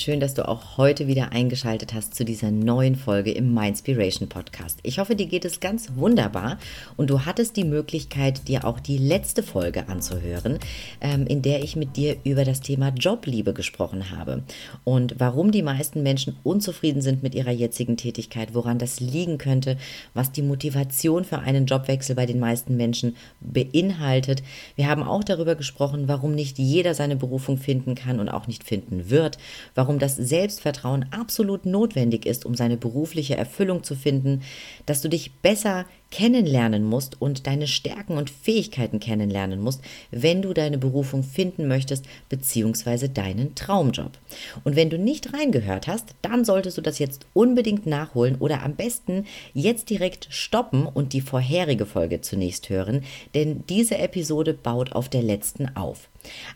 Schön, 0.00 0.20
dass 0.20 0.34
du 0.34 0.48
auch 0.48 0.78
heute 0.78 1.06
wieder 1.06 1.32
eingeschaltet 1.32 1.92
hast 1.92 2.14
zu 2.14 2.24
dieser 2.24 2.50
neuen 2.50 2.96
Folge 2.96 3.32
im 3.32 3.52
Mindspiration 3.52 4.28
Podcast. 4.28 4.78
Ich 4.82 4.98
hoffe, 4.98 5.14
dir 5.14 5.26
geht 5.26 5.44
es 5.44 5.60
ganz 5.60 5.90
wunderbar 5.94 6.58
und 6.96 7.10
du 7.10 7.26
hattest 7.26 7.56
die 7.56 7.64
Möglichkeit, 7.64 8.48
dir 8.48 8.64
auch 8.64 8.80
die 8.80 8.96
letzte 8.96 9.42
Folge 9.42 9.88
anzuhören, 9.88 10.58
ähm, 11.02 11.26
in 11.26 11.42
der 11.42 11.62
ich 11.62 11.76
mit 11.76 11.96
dir 11.96 12.16
über 12.24 12.44
das 12.44 12.62
Thema 12.62 12.88
Jobliebe 12.96 13.52
gesprochen 13.52 14.10
habe 14.10 14.42
und 14.84 15.16
warum 15.18 15.50
die 15.50 15.62
meisten 15.62 16.02
Menschen 16.02 16.36
unzufrieden 16.44 17.02
sind 17.02 17.22
mit 17.22 17.34
ihrer 17.34 17.52
jetzigen 17.52 17.98
Tätigkeit, 17.98 18.54
woran 18.54 18.78
das 18.78 19.00
liegen 19.00 19.36
könnte, 19.36 19.76
was 20.14 20.32
die 20.32 20.42
Motivation 20.42 21.24
für 21.24 21.40
einen 21.40 21.66
Jobwechsel 21.66 22.16
bei 22.16 22.24
den 22.24 22.40
meisten 22.40 22.76
Menschen 22.76 23.16
beinhaltet. 23.40 24.42
Wir 24.76 24.88
haben 24.88 25.02
auch 25.02 25.24
darüber 25.24 25.56
gesprochen, 25.56 26.08
warum 26.08 26.34
nicht 26.34 26.58
jeder 26.58 26.94
seine 26.94 27.16
Berufung 27.16 27.58
finden 27.58 27.94
kann 27.94 28.18
und 28.18 28.30
auch 28.30 28.46
nicht 28.46 28.64
finden 28.64 29.10
wird, 29.10 29.36
warum 29.74 29.89
das 29.98 30.16
Selbstvertrauen 30.16 31.06
absolut 31.10 31.66
notwendig 31.66 32.26
ist, 32.26 32.44
um 32.46 32.54
seine 32.54 32.76
berufliche 32.76 33.36
Erfüllung 33.36 33.82
zu 33.82 33.94
finden, 33.94 34.42
dass 34.86 35.02
du 35.02 35.08
dich 35.08 35.32
besser 35.42 35.86
kennenlernen 36.10 36.84
musst 36.84 37.20
und 37.20 37.46
deine 37.46 37.66
Stärken 37.66 38.16
und 38.16 38.30
Fähigkeiten 38.30 39.00
kennenlernen 39.00 39.60
musst, 39.60 39.80
wenn 40.10 40.42
du 40.42 40.52
deine 40.52 40.78
Berufung 40.78 41.22
finden 41.22 41.68
möchtest, 41.68 42.04
beziehungsweise 42.28 43.08
deinen 43.08 43.54
Traumjob. 43.54 44.18
Und 44.64 44.76
wenn 44.76 44.90
du 44.90 44.98
nicht 44.98 45.32
reingehört 45.32 45.86
hast, 45.86 46.14
dann 46.22 46.44
solltest 46.44 46.78
du 46.78 46.82
das 46.82 46.98
jetzt 46.98 47.26
unbedingt 47.32 47.86
nachholen 47.86 48.36
oder 48.36 48.62
am 48.62 48.74
besten 48.74 49.24
jetzt 49.54 49.88
direkt 49.88 50.26
stoppen 50.30 50.86
und 50.86 51.12
die 51.12 51.20
vorherige 51.20 51.86
Folge 51.86 52.20
zunächst 52.20 52.68
hören, 52.68 53.04
denn 53.34 53.64
diese 53.68 53.98
Episode 53.98 54.52
baut 54.52 54.92
auf 54.92 55.08
der 55.08 55.22
letzten 55.22 55.76
auf. 55.76 56.09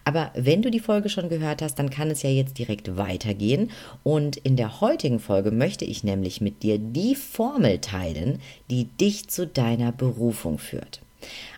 Aber 0.05 0.31
wenn 0.35 0.63
du 0.63 0.71
die 0.71 0.81
Folge 0.81 1.09
schon 1.09 1.29
gehört 1.29 1.63
hast, 1.63 1.79
dann 1.79 1.91
kann 1.91 2.11
es 2.11 2.23
ja 2.23 2.31
jetzt 2.31 2.59
direkt 2.59 2.97
weitergehen. 2.97 3.71
Und 4.03 4.37
in 4.37 4.57
der 4.57 4.81
heutigen 4.81 5.21
Folge 5.21 5.51
möchte 5.51 5.85
ich 5.85 6.05
nämlich 6.05 6.41
mit 6.41 6.63
dir 6.63 6.79
die 6.79 7.15
Formel 7.15 7.79
teilen, 7.79 8.41
die 8.71 8.85
dich 8.85 9.29
zu 9.29 9.47
deiner 9.47 9.93
Berufung 9.93 10.59
führt. 10.59 11.01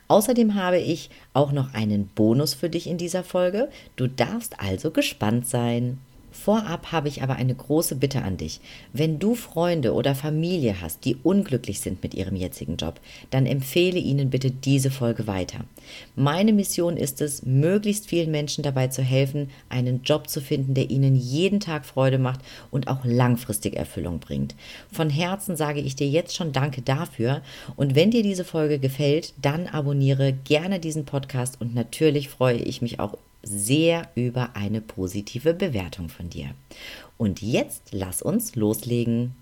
Außerdem 0.08 0.54
habe 0.54 0.78
ich 0.78 1.10
auch 1.32 1.50
noch 1.50 1.74
einen 1.74 2.06
Bonus 2.06 2.54
für 2.54 2.70
dich 2.70 2.86
in 2.86 2.98
dieser 2.98 3.24
Folge. 3.24 3.68
Du 3.96 4.06
darfst 4.06 4.60
also 4.60 4.90
gespannt 4.90 5.48
sein. 5.48 5.98
Vorab 6.37 6.92
habe 6.92 7.09
ich 7.09 7.23
aber 7.23 7.34
eine 7.37 7.55
große 7.55 7.97
Bitte 7.97 8.23
an 8.23 8.37
dich. 8.37 8.61
Wenn 8.92 9.19
du 9.19 9.34
Freunde 9.34 9.95
oder 9.95 10.15
Familie 10.15 10.81
hast, 10.81 11.05
die 11.05 11.17
unglücklich 11.17 11.81
sind 11.81 12.03
mit 12.03 12.15
ihrem 12.15 12.37
jetzigen 12.37 12.77
Job, 12.77 13.01
dann 13.31 13.47
empfehle 13.47 13.98
ihnen 13.98 14.31
bitte 14.31 14.51
diese 14.51 14.91
Folge 14.91 15.27
weiter. 15.27 15.64
Meine 16.14 16.53
Mission 16.53 16.97
ist 16.97 17.20
es, 17.20 17.45
möglichst 17.45 18.07
vielen 18.07 18.31
Menschen 18.31 18.62
dabei 18.62 18.89
zu 18.89 19.03
helfen, 19.03 19.51
einen 19.69 20.03
Job 20.03 20.29
zu 20.29 20.41
finden, 20.41 20.75
der 20.75 20.91
ihnen 20.91 21.17
jeden 21.17 21.59
Tag 21.59 21.84
Freude 21.84 22.19
macht 22.19 22.41
und 22.70 22.87
auch 22.87 23.05
langfristig 23.05 23.75
Erfüllung 23.75 24.20
bringt. 24.20 24.55
Von 24.92 25.11
Herzen 25.11 25.57
sage 25.57 25.81
ich 25.81 25.97
dir 25.97 26.09
jetzt 26.09 26.37
schon 26.37 26.53
Danke 26.53 26.83
dafür 26.83 27.42
und 27.77 27.95
wenn 27.95 28.11
dir 28.11 28.23
diese 28.23 28.45
Folge 28.45 28.79
gefällt, 28.79 29.33
dann 29.41 29.67
abonniere 29.67 30.33
gerne 30.33 30.79
diesen 30.79 31.07
Podcast 31.07 31.61
und 31.61 31.75
natürlich 31.75 32.29
freue 32.29 32.58
ich 32.58 32.83
mich 32.83 33.01
auch 33.01 33.17
sehr 33.46 34.11
über 34.14 34.57
eine 34.57 34.80
positive 34.80 35.55
Bewertung 35.55 36.08
von 36.08 36.29
dir. 36.29 36.51
Und 37.17 37.40
jetzt 37.42 37.89
lass 37.92 38.23
uns 38.23 38.57
loslegen. 38.57 39.34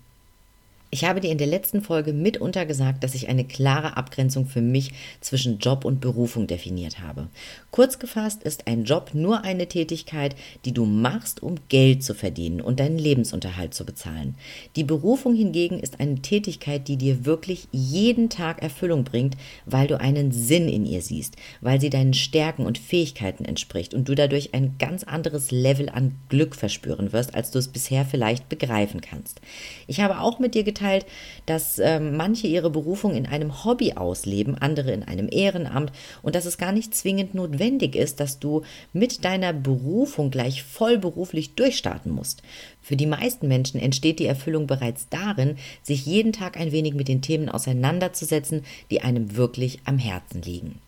Ich 0.95 1.03
habe 1.03 1.19
dir 1.19 1.29
in 1.29 1.37
der 1.37 1.45
letzten 1.45 1.81
Folge 1.81 2.13
mitunter 2.13 2.65
gesagt, 2.65 3.03
dass 3.03 3.15
ich 3.15 3.27
eine 3.27 3.43
klare 3.43 3.97
Abgrenzung 3.97 4.45
für 4.45 4.61
mich 4.61 4.93
zwischen 5.19 5.59
Job 5.59 5.83
und 5.83 5.99
Berufung 5.99 6.47
definiert 6.47 7.01
habe. 7.01 7.27
Kurz 7.69 7.99
gefasst 7.99 8.43
ist 8.43 8.65
ein 8.65 8.85
Job 8.85 9.09
nur 9.11 9.43
eine 9.43 9.67
Tätigkeit, 9.67 10.37
die 10.63 10.71
du 10.71 10.85
machst, 10.85 11.43
um 11.43 11.55
Geld 11.67 12.01
zu 12.01 12.13
verdienen 12.13 12.61
und 12.61 12.79
deinen 12.79 12.97
Lebensunterhalt 12.97 13.73
zu 13.73 13.85
bezahlen. 13.85 14.35
Die 14.77 14.85
Berufung 14.85 15.35
hingegen 15.35 15.81
ist 15.81 15.99
eine 15.99 16.21
Tätigkeit, 16.21 16.87
die 16.87 16.95
dir 16.95 17.25
wirklich 17.25 17.67
jeden 17.73 18.29
Tag 18.29 18.61
Erfüllung 18.61 19.03
bringt, 19.03 19.35
weil 19.65 19.87
du 19.87 19.99
einen 19.99 20.31
Sinn 20.31 20.69
in 20.69 20.85
ihr 20.85 21.01
siehst, 21.01 21.35
weil 21.59 21.81
sie 21.81 21.89
deinen 21.89 22.13
Stärken 22.13 22.65
und 22.65 22.77
Fähigkeiten 22.77 23.43
entspricht 23.43 23.93
und 23.93 24.07
du 24.07 24.15
dadurch 24.15 24.53
ein 24.53 24.75
ganz 24.79 25.03
anderes 25.03 25.51
Level 25.51 25.89
an 25.89 26.15
Glück 26.29 26.55
verspüren 26.55 27.11
wirst, 27.11 27.35
als 27.35 27.51
du 27.51 27.59
es 27.59 27.67
bisher 27.67 28.05
vielleicht 28.05 28.47
begreifen 28.47 29.01
kannst. 29.01 29.41
Ich 29.87 29.99
habe 29.99 30.21
auch 30.21 30.39
mit 30.39 30.55
dir 30.55 30.63
geteilt, 30.63 30.84
mitgeteilt, 30.85 31.05
dass 31.45 31.79
äh, 31.79 31.99
manche 31.99 32.47
ihre 32.47 32.69
Berufung 32.69 33.15
in 33.15 33.25
einem 33.25 33.63
Hobby 33.63 33.93
ausleben, 33.93 34.55
andere 34.55 34.91
in 34.91 35.03
einem 35.03 35.27
Ehrenamt 35.31 35.91
und 36.21 36.35
dass 36.35 36.45
es 36.45 36.57
gar 36.57 36.71
nicht 36.71 36.95
zwingend 36.95 37.35
notwendig 37.35 37.95
ist, 37.95 38.19
dass 38.19 38.39
du 38.39 38.63
mit 38.93 39.23
deiner 39.25 39.53
Berufung 39.53 40.31
gleich 40.31 40.63
vollberuflich 40.63 41.55
durchstarten 41.55 42.11
musst. 42.11 42.41
Für 42.81 42.95
die 42.95 43.05
meisten 43.05 43.47
Menschen 43.47 43.79
entsteht 43.79 44.19
die 44.19 44.27
Erfüllung 44.27 44.67
bereits 44.67 45.07
darin, 45.09 45.57
sich 45.81 46.05
jeden 46.05 46.33
Tag 46.33 46.57
ein 46.57 46.71
wenig 46.71 46.93
mit 46.93 47.07
den 47.07 47.21
Themen 47.21 47.49
auseinanderzusetzen, 47.49 48.63
die 48.91 49.01
einem 49.01 49.35
wirklich 49.35 49.79
am 49.85 49.97
Herzen 49.97 50.41
liegen. 50.41 50.79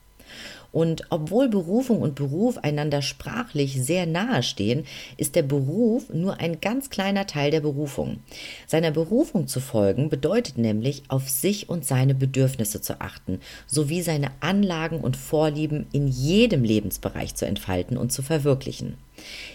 Und 0.77 1.05
obwohl 1.09 1.49
Berufung 1.49 2.03
und 2.03 2.13
Beruf 2.13 2.59
einander 2.59 3.01
sprachlich 3.01 3.81
sehr 3.81 4.05
nahe 4.05 4.43
stehen, 4.43 4.85
ist 5.17 5.35
der 5.35 5.41
Beruf 5.41 6.13
nur 6.13 6.39
ein 6.39 6.61
ganz 6.61 6.91
kleiner 6.91 7.25
Teil 7.25 7.49
der 7.49 7.61
Berufung. 7.61 8.19
Seiner 8.67 8.91
Berufung 8.91 9.47
zu 9.47 9.59
folgen 9.59 10.09
bedeutet 10.09 10.59
nämlich, 10.59 11.01
auf 11.07 11.29
sich 11.29 11.67
und 11.67 11.83
seine 11.83 12.13
Bedürfnisse 12.13 12.79
zu 12.79 13.01
achten, 13.01 13.39
sowie 13.65 14.03
seine 14.03 14.29
Anlagen 14.39 14.99
und 14.99 15.17
Vorlieben 15.17 15.87
in 15.93 16.07
jedem 16.07 16.63
Lebensbereich 16.63 17.33
zu 17.33 17.47
entfalten 17.47 17.97
und 17.97 18.11
zu 18.11 18.21
verwirklichen. 18.21 18.99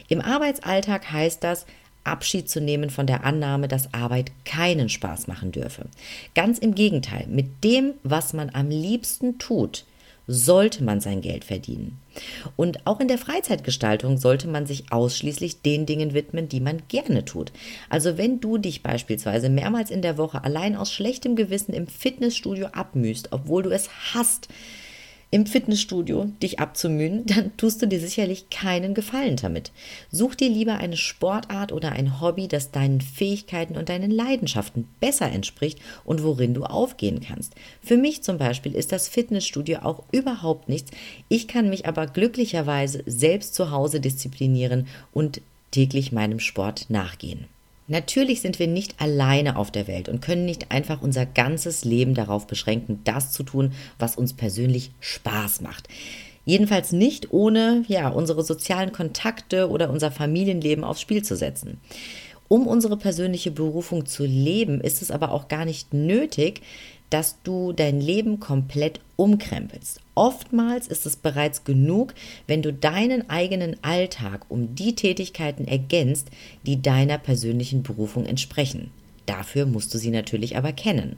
Im 0.08 0.20
Arbeitsalltag 0.20 1.12
heißt 1.12 1.44
das, 1.44 1.66
Abschied 2.02 2.50
zu 2.50 2.60
nehmen 2.60 2.90
von 2.90 3.06
der 3.06 3.22
Annahme, 3.22 3.68
dass 3.68 3.94
Arbeit 3.94 4.32
keinen 4.44 4.88
Spaß 4.88 5.28
machen 5.28 5.52
dürfe. 5.52 5.86
Ganz 6.34 6.58
im 6.58 6.74
Gegenteil, 6.74 7.28
mit 7.28 7.62
dem, 7.62 7.92
was 8.02 8.32
man 8.32 8.50
am 8.52 8.70
liebsten 8.70 9.38
tut, 9.38 9.84
sollte 10.26 10.84
man 10.84 11.00
sein 11.00 11.20
Geld 11.20 11.44
verdienen. 11.44 11.98
Und 12.56 12.86
auch 12.86 13.00
in 13.00 13.08
der 13.08 13.18
Freizeitgestaltung 13.18 14.18
sollte 14.18 14.48
man 14.48 14.66
sich 14.66 14.92
ausschließlich 14.92 15.62
den 15.62 15.86
Dingen 15.86 16.14
widmen, 16.14 16.48
die 16.48 16.60
man 16.60 16.82
gerne 16.88 17.24
tut. 17.24 17.52
Also 17.88 18.18
wenn 18.18 18.40
du 18.40 18.58
dich 18.58 18.82
beispielsweise 18.82 19.48
mehrmals 19.48 19.90
in 19.90 20.02
der 20.02 20.18
Woche 20.18 20.44
allein 20.44 20.76
aus 20.76 20.92
schlechtem 20.92 21.36
Gewissen 21.36 21.72
im 21.72 21.86
Fitnessstudio 21.86 22.68
abmühst, 22.68 23.28
obwohl 23.32 23.62
du 23.62 23.70
es 23.70 23.88
hast, 24.14 24.48
im 25.32 25.46
Fitnessstudio 25.46 26.26
dich 26.42 26.60
abzumühen, 26.60 27.24
dann 27.26 27.56
tust 27.56 27.82
du 27.82 27.86
dir 27.86 27.98
sicherlich 27.98 28.50
keinen 28.50 28.94
Gefallen 28.94 29.36
damit. 29.36 29.72
Such 30.10 30.34
dir 30.34 30.50
lieber 30.50 30.76
eine 30.76 30.98
Sportart 30.98 31.72
oder 31.72 31.92
ein 31.92 32.20
Hobby, 32.20 32.48
das 32.48 32.70
deinen 32.70 33.00
Fähigkeiten 33.00 33.76
und 33.76 33.88
deinen 33.88 34.10
Leidenschaften 34.10 34.86
besser 35.00 35.32
entspricht 35.32 35.80
und 36.04 36.22
worin 36.22 36.52
du 36.52 36.64
aufgehen 36.64 37.20
kannst. 37.26 37.54
Für 37.82 37.96
mich 37.96 38.22
zum 38.22 38.36
Beispiel 38.36 38.74
ist 38.74 38.92
das 38.92 39.08
Fitnessstudio 39.08 39.78
auch 39.80 40.04
überhaupt 40.12 40.68
nichts. 40.68 40.90
Ich 41.28 41.48
kann 41.48 41.70
mich 41.70 41.86
aber 41.86 42.06
glücklicherweise 42.06 43.02
selbst 43.06 43.54
zu 43.54 43.70
Hause 43.70 44.00
disziplinieren 44.00 44.86
und 45.12 45.40
täglich 45.70 46.12
meinem 46.12 46.40
Sport 46.40 46.90
nachgehen. 46.90 47.46
Natürlich 47.88 48.40
sind 48.40 48.58
wir 48.58 48.68
nicht 48.68 49.00
alleine 49.00 49.56
auf 49.56 49.70
der 49.70 49.86
Welt 49.86 50.08
und 50.08 50.22
können 50.22 50.44
nicht 50.44 50.70
einfach 50.70 51.02
unser 51.02 51.26
ganzes 51.26 51.84
Leben 51.84 52.14
darauf 52.14 52.46
beschränken, 52.46 53.00
das 53.04 53.32
zu 53.32 53.42
tun, 53.42 53.72
was 53.98 54.16
uns 54.16 54.32
persönlich 54.34 54.92
Spaß 55.00 55.60
macht. 55.60 55.88
Jedenfalls 56.44 56.92
nicht 56.92 57.32
ohne 57.32 57.84
ja, 57.88 58.08
unsere 58.08 58.42
sozialen 58.42 58.92
Kontakte 58.92 59.68
oder 59.68 59.90
unser 59.90 60.10
Familienleben 60.10 60.84
aufs 60.84 61.00
Spiel 61.00 61.22
zu 61.22 61.36
setzen. 61.36 61.80
Um 62.48 62.66
unsere 62.66 62.96
persönliche 62.96 63.50
Berufung 63.50 64.06
zu 64.06 64.24
leben, 64.24 64.80
ist 64.80 65.00
es 65.00 65.10
aber 65.10 65.32
auch 65.32 65.48
gar 65.48 65.64
nicht 65.64 65.94
nötig, 65.94 66.62
dass 67.12 67.42
du 67.42 67.72
dein 67.72 68.00
Leben 68.00 68.40
komplett 68.40 69.00
umkrempelst. 69.16 70.00
Oftmals 70.14 70.86
ist 70.86 71.04
es 71.04 71.16
bereits 71.16 71.64
genug, 71.64 72.14
wenn 72.46 72.62
du 72.62 72.72
deinen 72.72 73.28
eigenen 73.28 73.76
Alltag 73.82 74.46
um 74.48 74.74
die 74.74 74.94
Tätigkeiten 74.94 75.66
ergänzt, 75.66 76.28
die 76.64 76.80
deiner 76.80 77.18
persönlichen 77.18 77.82
Berufung 77.82 78.24
entsprechen. 78.24 78.90
Dafür 79.26 79.66
musst 79.66 79.92
du 79.92 79.98
sie 79.98 80.10
natürlich 80.10 80.56
aber 80.56 80.72
kennen. 80.72 81.16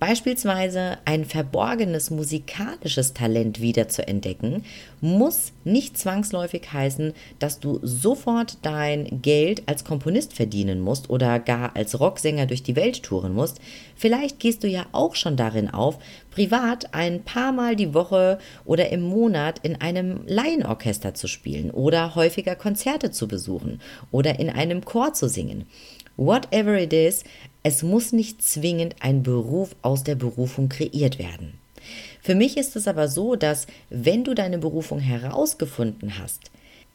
Beispielsweise 0.00 0.98
ein 1.06 1.24
verborgenes 1.24 2.10
musikalisches 2.10 3.14
Talent 3.14 3.60
wieder 3.60 3.88
zu 3.88 4.06
entdecken, 4.06 4.64
muss 5.00 5.52
nicht 5.64 5.98
zwangsläufig 5.98 6.72
heißen, 6.72 7.14
dass 7.40 7.58
du 7.58 7.80
sofort 7.82 8.58
dein 8.62 9.20
Geld 9.22 9.64
als 9.66 9.84
Komponist 9.84 10.34
verdienen 10.34 10.80
musst 10.80 11.10
oder 11.10 11.40
gar 11.40 11.74
als 11.74 11.98
Rocksänger 11.98 12.46
durch 12.46 12.62
die 12.62 12.76
Welt 12.76 13.02
touren 13.02 13.34
musst. 13.34 13.60
Vielleicht 13.96 14.38
gehst 14.38 14.62
du 14.62 14.68
ja 14.68 14.86
auch 14.92 15.16
schon 15.16 15.36
darin 15.36 15.68
auf, 15.68 15.98
privat 16.30 16.94
ein 16.94 17.24
paar 17.24 17.50
Mal 17.50 17.74
die 17.74 17.92
Woche 17.92 18.38
oder 18.64 18.90
im 18.90 19.02
Monat 19.02 19.58
in 19.64 19.80
einem 19.80 20.20
Laienorchester 20.28 21.14
zu 21.14 21.26
spielen 21.26 21.72
oder 21.72 22.14
häufiger 22.14 22.54
Konzerte 22.54 23.10
zu 23.10 23.26
besuchen 23.26 23.80
oder 24.12 24.38
in 24.38 24.48
einem 24.48 24.84
Chor 24.84 25.12
zu 25.12 25.28
singen. 25.28 25.66
Whatever 26.16 26.76
it 26.76 26.92
is, 26.92 27.22
es 27.62 27.82
muss 27.82 28.12
nicht 28.12 28.42
zwingend 28.42 28.96
ein 29.00 29.22
Beruf 29.22 29.74
aus 29.82 30.04
der 30.04 30.14
Berufung 30.14 30.68
kreiert 30.68 31.18
werden. 31.18 31.54
Für 32.20 32.34
mich 32.34 32.56
ist 32.56 32.76
es 32.76 32.88
aber 32.88 33.08
so, 33.08 33.36
dass 33.36 33.66
wenn 33.90 34.24
du 34.24 34.34
deine 34.34 34.58
Berufung 34.58 35.00
herausgefunden 35.00 36.18
hast, 36.18 36.50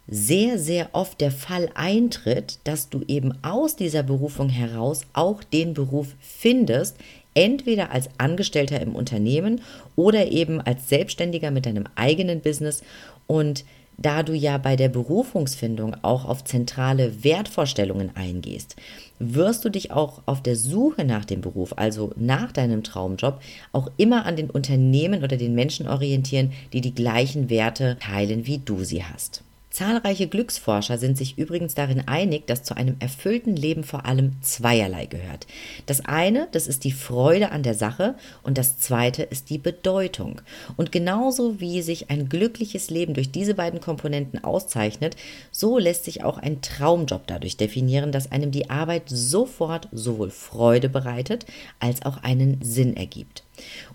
sehr, 0.07 0.59
sehr 0.59 0.89
oft 0.91 1.21
der 1.21 1.31
Fall 1.31 1.69
eintritt, 1.75 2.59
dass 2.65 2.89
du 2.89 3.03
eben 3.07 3.33
aus 3.41 3.75
dieser 3.75 4.03
Berufung 4.03 4.49
heraus 4.49 5.01
auch 5.13 5.43
den 5.43 5.73
Beruf 5.73 6.15
findest, 6.19 6.97
entweder 7.33 7.91
als 7.91 8.09
Angestellter 8.17 8.81
im 8.81 8.95
Unternehmen 8.95 9.61
oder 9.95 10.31
eben 10.31 10.59
als 10.61 10.89
Selbstständiger 10.89 11.51
mit 11.51 11.65
deinem 11.65 11.85
eigenen 11.95 12.41
Business 12.41 12.83
und 13.27 13.63
da 13.97 14.23
du 14.23 14.33
ja 14.33 14.57
bei 14.57 14.75
der 14.75 14.89
Berufungsfindung 14.89 15.95
auch 16.01 16.25
auf 16.25 16.43
zentrale 16.43 17.23
Wertvorstellungen 17.23 18.15
eingehst, 18.15 18.75
wirst 19.19 19.63
du 19.63 19.69
dich 19.69 19.91
auch 19.91 20.21
auf 20.25 20.41
der 20.41 20.55
Suche 20.55 21.05
nach 21.05 21.25
dem 21.25 21.41
Beruf, 21.41 21.73
also 21.77 22.11
nach 22.15 22.51
deinem 22.51 22.83
Traumjob, 22.83 23.39
auch 23.71 23.89
immer 23.97 24.25
an 24.25 24.35
den 24.35 24.49
Unternehmen 24.49 25.23
oder 25.23 25.37
den 25.37 25.55
Menschen 25.55 25.87
orientieren, 25.87 26.51
die 26.73 26.81
die 26.81 26.95
gleichen 26.95 27.49
Werte 27.49 27.97
teilen, 27.99 28.45
wie 28.47 28.59
du 28.59 28.83
sie 28.83 29.03
hast. 29.03 29.43
Zahlreiche 29.73 30.27
Glücksforscher 30.27 30.99
sind 30.99 31.17
sich 31.17 31.39
übrigens 31.39 31.73
darin 31.73 32.07
einig, 32.07 32.45
dass 32.45 32.61
zu 32.61 32.77
einem 32.77 32.95
erfüllten 32.99 33.55
Leben 33.55 33.83
vor 33.83 34.05
allem 34.05 34.33
zweierlei 34.41 35.07
gehört. 35.07 35.47
Das 35.87 36.05
eine, 36.05 36.47
das 36.51 36.67
ist 36.67 36.83
die 36.83 36.91
Freude 36.91 37.51
an 37.51 37.63
der 37.63 37.73
Sache 37.73 38.13
und 38.43 38.59
das 38.59 38.77
zweite 38.77 39.23
ist 39.23 39.49
die 39.49 39.57
Bedeutung. 39.57 40.41
Und 40.77 40.91
genauso 40.91 41.59
wie 41.59 41.81
sich 41.81 42.11
ein 42.11 42.29
glückliches 42.29 42.91
Leben 42.91 43.15
durch 43.15 43.31
diese 43.31 43.55
beiden 43.55 43.81
Komponenten 43.81 44.43
auszeichnet, 44.43 45.15
so 45.49 45.79
lässt 45.79 46.05
sich 46.05 46.23
auch 46.23 46.37
ein 46.37 46.61
Traumjob 46.61 47.25
dadurch 47.25 47.57
definieren, 47.57 48.11
dass 48.11 48.31
einem 48.31 48.51
die 48.51 48.69
Arbeit 48.69 49.05
sofort 49.07 49.89
sowohl 49.91 50.29
Freude 50.29 50.87
bereitet 50.87 51.47
als 51.79 52.05
auch 52.05 52.21
einen 52.21 52.59
Sinn 52.61 52.95
ergibt. 52.95 53.41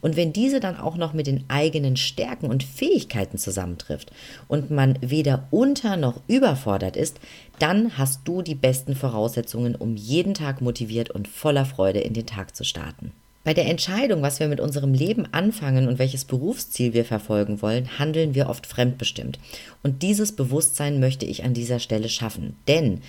Und 0.01 0.17
wenn 0.17 0.33
diese 0.33 0.61
dann 0.61 0.77
auch 0.77 0.97
noch 0.97 1.13
mit 1.13 1.27
den 1.27 1.45
eigenen 1.49 1.97
Stärken 1.97 2.47
und 2.47 2.63
Fähigkeiten 2.63 3.39
zusammentrifft 3.39 4.13
und 4.47 4.71
man 4.71 4.99
weder 5.01 5.49
unter 5.69 5.99
noch 5.99 6.23
überfordert 6.29 6.97
ist, 6.97 7.21
dann 7.59 7.99
hast 7.99 8.21
du 8.25 8.41
die 8.41 8.55
besten 8.55 8.95
Voraussetzungen, 8.95 9.75
um 9.75 9.97
jeden 9.97 10.33
Tag 10.33 10.63
motiviert 10.63 11.11
und 11.11 11.29
voller 11.29 11.67
Freude 11.67 12.01
in 12.01 12.15
den 12.15 12.25
Tag 12.25 12.57
zu 12.57 12.65
starten. 12.65 13.13
Bei 13.45 13.53
der 13.53 13.67
Entscheidung, 13.67 14.23
was 14.23 14.41
wir 14.41 14.49
mit 14.49 14.61
unserem 14.61 14.95
Leben 14.95 15.27
anfangen 15.33 15.87
und 15.87 15.99
welches 15.99 16.25
Berufsziel 16.25 16.95
wir 16.95 17.05
verfolgen 17.05 17.61
wollen, 17.61 17.99
handeln 17.99 18.35
wir 18.35 18.49
oft 18.49 18.67
fremdbestimmt. 18.67 19.39
Und 19.83 20.03
dieses 20.03 20.35
Bewusstsein 20.35 21.01
möchte 21.01 21.27
ich 21.27 21.45
an 21.45 21.53
dieser 21.53 21.81
Stelle 21.81 22.09
schaffen. 22.09 22.57
Denn 22.67 23.03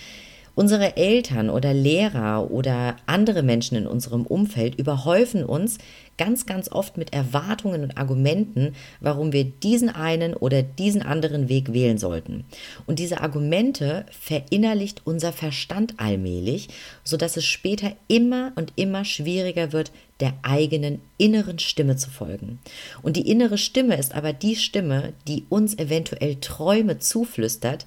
Unsere 0.56 0.98
Eltern 0.98 1.50
oder 1.50 1.74
Lehrer 1.74 2.52
oder 2.52 2.96
andere 3.06 3.44
Menschen 3.44 3.78
in 3.78 3.88
unserem 3.88 4.26
Umfeld 4.26 4.76
überhäufen 4.76 5.44
uns 5.44 5.78
ganz, 6.18 6.46
ganz 6.46 6.70
oft 6.70 6.98
mit 6.98 7.14
Erwartungen 7.14 7.82
und 7.82 7.98
Argumenten, 7.98 8.76
warum 9.00 9.32
wir 9.32 9.46
diesen 9.46 9.90
einen 9.90 10.34
oder 10.34 10.62
diesen 10.62 11.02
anderen 11.02 11.48
Weg 11.48 11.74
wählen 11.74 11.98
sollten. 11.98 12.44
Und 12.86 13.00
diese 13.00 13.22
Argumente 13.22 14.06
verinnerlicht 14.12 15.02
unser 15.06 15.32
Verstand 15.32 15.94
allmählich, 15.98 16.68
sodass 17.06 17.38
es 17.38 17.46
später 17.46 17.94
immer 18.10 18.52
und 18.56 18.74
immer 18.76 19.06
schwieriger 19.06 19.72
wird, 19.72 19.92
der 20.20 20.34
eigenen 20.42 21.00
inneren 21.18 21.60
Stimme 21.60 21.96
zu 21.96 22.10
folgen. 22.10 22.60
Und 23.02 23.16
die 23.16 23.30
innere 23.30 23.58
Stimme 23.58 23.96
ist 23.96 24.14
aber 24.14 24.34
die 24.34 24.58
Stimme, 24.58 25.14
die 25.28 25.46
uns 25.48 25.78
eventuell 25.80 26.36
Träume 26.36 27.00
zuflüstert, 27.00 27.86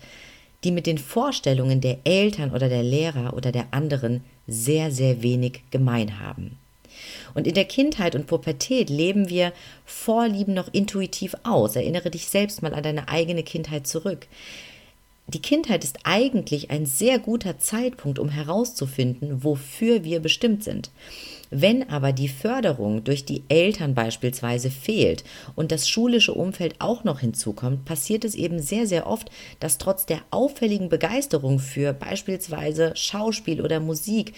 die 0.65 0.71
mit 0.71 0.87
den 0.87 0.99
Vorstellungen 0.99 1.81
der 1.81 1.99
Eltern 2.05 2.53
oder 2.53 2.69
der 2.69 2.83
Lehrer 2.83 3.35
oder 3.35 3.53
der 3.53 3.67
anderen 3.73 4.23
sehr, 4.47 4.91
sehr 4.91 5.23
wenig 5.23 5.63
gemein 5.71 6.21
haben. 6.21 6.59
Und 7.35 7.47
in 7.47 7.55
der 7.55 7.65
Kindheit 7.65 8.15
und 8.15 8.27
Pubertät 8.27 8.91
leben 8.91 9.29
wir 9.29 9.53
Vorlieben 9.85 10.55
noch 10.55 10.73
intuitiv 10.73 11.35
aus. 11.43 11.77
Erinnere 11.77 12.11
dich 12.11 12.27
selbst 12.27 12.63
mal 12.63 12.75
an 12.75 12.83
deine 12.83 13.09
eigene 13.09 13.43
Kindheit 13.43 13.87
zurück. 13.87 14.27
Die 15.29 15.41
Kindheit 15.41 15.85
ist 15.85 16.01
eigentlich 16.05 16.71
ein 16.71 16.85
sehr 16.85 17.19
guter 17.19 17.59
Zeitpunkt, 17.59 18.19
um 18.19 18.29
herauszufinden, 18.29 19.45
wofür 19.45 20.05
wir 20.05 20.21
bestimmt 20.21 20.65
sind. 20.65 20.91
Wenn 21.55 21.91
aber 21.91 22.13
die 22.13 22.29
Förderung 22.29 23.05
durch 23.05 23.27
die 23.27 23.43
Eltern 23.51 23.95
beispielsweise 23.95 24.71
fehlt 24.71 25.23
und 25.55 25.71
das 25.71 25.87
schulische 25.87 26.33
Umfeld 26.33 26.77
auch 26.79 27.05
noch 27.05 27.21
hinzukommt, 27.21 27.85
passiert 27.85 28.25
es 28.25 28.35
eben 28.35 28.59
sehr, 28.59 28.87
sehr 28.87 29.07
oft, 29.07 29.31
dass 29.61 29.77
trotz 29.77 30.07
der 30.07 30.21
auffälligen 30.31 30.89
Begeisterung 30.89 31.59
für 31.59 31.93
beispielsweise 31.93 32.93
Schauspiel 32.97 33.61
oder 33.61 33.81
Musik 33.81 34.33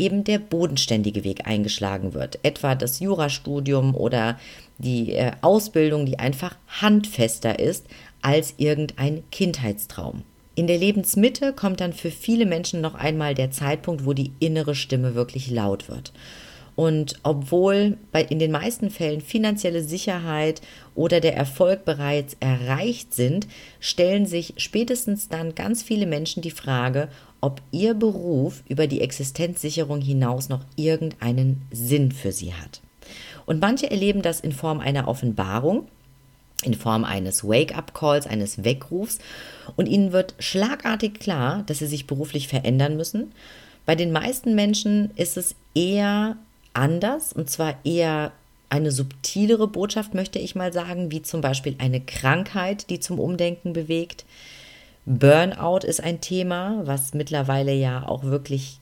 eben 0.00 0.24
der 0.24 0.40
bodenständige 0.40 1.22
Weg 1.22 1.46
eingeschlagen 1.46 2.12
wird. 2.12 2.40
Etwa 2.42 2.74
das 2.74 2.98
Jurastudium 2.98 3.94
oder 3.94 4.36
die 4.78 5.12
äh, 5.12 5.30
Ausbildung, 5.42 6.06
die 6.06 6.18
einfach 6.18 6.56
handfester 6.80 7.60
ist 7.60 7.86
als 8.20 8.54
irgendein 8.56 9.22
Kindheitstraum. 9.30 10.24
In 10.56 10.66
der 10.66 10.78
Lebensmitte 10.78 11.52
kommt 11.52 11.80
dann 11.80 11.92
für 11.92 12.10
viele 12.10 12.46
Menschen 12.46 12.80
noch 12.80 12.96
einmal 12.96 13.36
der 13.36 13.52
Zeitpunkt, 13.52 14.04
wo 14.04 14.12
die 14.12 14.32
innere 14.40 14.74
Stimme 14.74 15.14
wirklich 15.14 15.52
laut 15.52 15.88
wird. 15.88 16.12
Und 16.78 17.18
obwohl 17.24 17.98
bei, 18.12 18.22
in 18.22 18.38
den 18.38 18.52
meisten 18.52 18.90
Fällen 18.90 19.20
finanzielle 19.20 19.82
Sicherheit 19.82 20.62
oder 20.94 21.18
der 21.18 21.36
Erfolg 21.36 21.84
bereits 21.84 22.36
erreicht 22.38 23.14
sind, 23.14 23.48
stellen 23.80 24.26
sich 24.26 24.54
spätestens 24.58 25.28
dann 25.28 25.56
ganz 25.56 25.82
viele 25.82 26.06
Menschen 26.06 26.40
die 26.40 26.52
Frage, 26.52 27.08
ob 27.40 27.62
ihr 27.72 27.94
Beruf 27.94 28.62
über 28.68 28.86
die 28.86 29.00
Existenzsicherung 29.00 30.00
hinaus 30.00 30.50
noch 30.50 30.64
irgendeinen 30.76 31.62
Sinn 31.72 32.12
für 32.12 32.30
sie 32.30 32.54
hat. 32.54 32.80
Und 33.44 33.60
manche 33.60 33.90
erleben 33.90 34.22
das 34.22 34.38
in 34.38 34.52
Form 34.52 34.78
einer 34.78 35.08
Offenbarung, 35.08 35.88
in 36.62 36.74
Form 36.74 37.02
eines 37.02 37.42
Wake-up-Calls, 37.42 38.28
eines 38.28 38.62
Weckrufs, 38.62 39.18
und 39.74 39.86
ihnen 39.86 40.12
wird 40.12 40.36
schlagartig 40.38 41.18
klar, 41.18 41.64
dass 41.66 41.80
sie 41.80 41.88
sich 41.88 42.06
beruflich 42.06 42.46
verändern 42.46 42.96
müssen. 42.96 43.32
Bei 43.84 43.96
den 43.96 44.12
meisten 44.12 44.54
Menschen 44.54 45.10
ist 45.16 45.36
es 45.36 45.56
eher 45.74 46.36
anders 46.74 47.32
und 47.32 47.50
zwar 47.50 47.74
eher 47.84 48.32
eine 48.70 48.90
subtilere 48.90 49.66
Botschaft, 49.66 50.14
möchte 50.14 50.38
ich 50.38 50.54
mal 50.54 50.72
sagen, 50.72 51.10
wie 51.10 51.22
zum 51.22 51.40
Beispiel 51.40 51.74
eine 51.78 52.00
Krankheit, 52.00 52.90
die 52.90 53.00
zum 53.00 53.18
Umdenken 53.18 53.72
bewegt. 53.72 54.24
Burnout 55.06 55.86
ist 55.86 56.02
ein 56.02 56.20
Thema, 56.20 56.82
was 56.84 57.14
mittlerweile 57.14 57.72
ja 57.72 58.06
auch 58.06 58.24
wirklich 58.24 58.78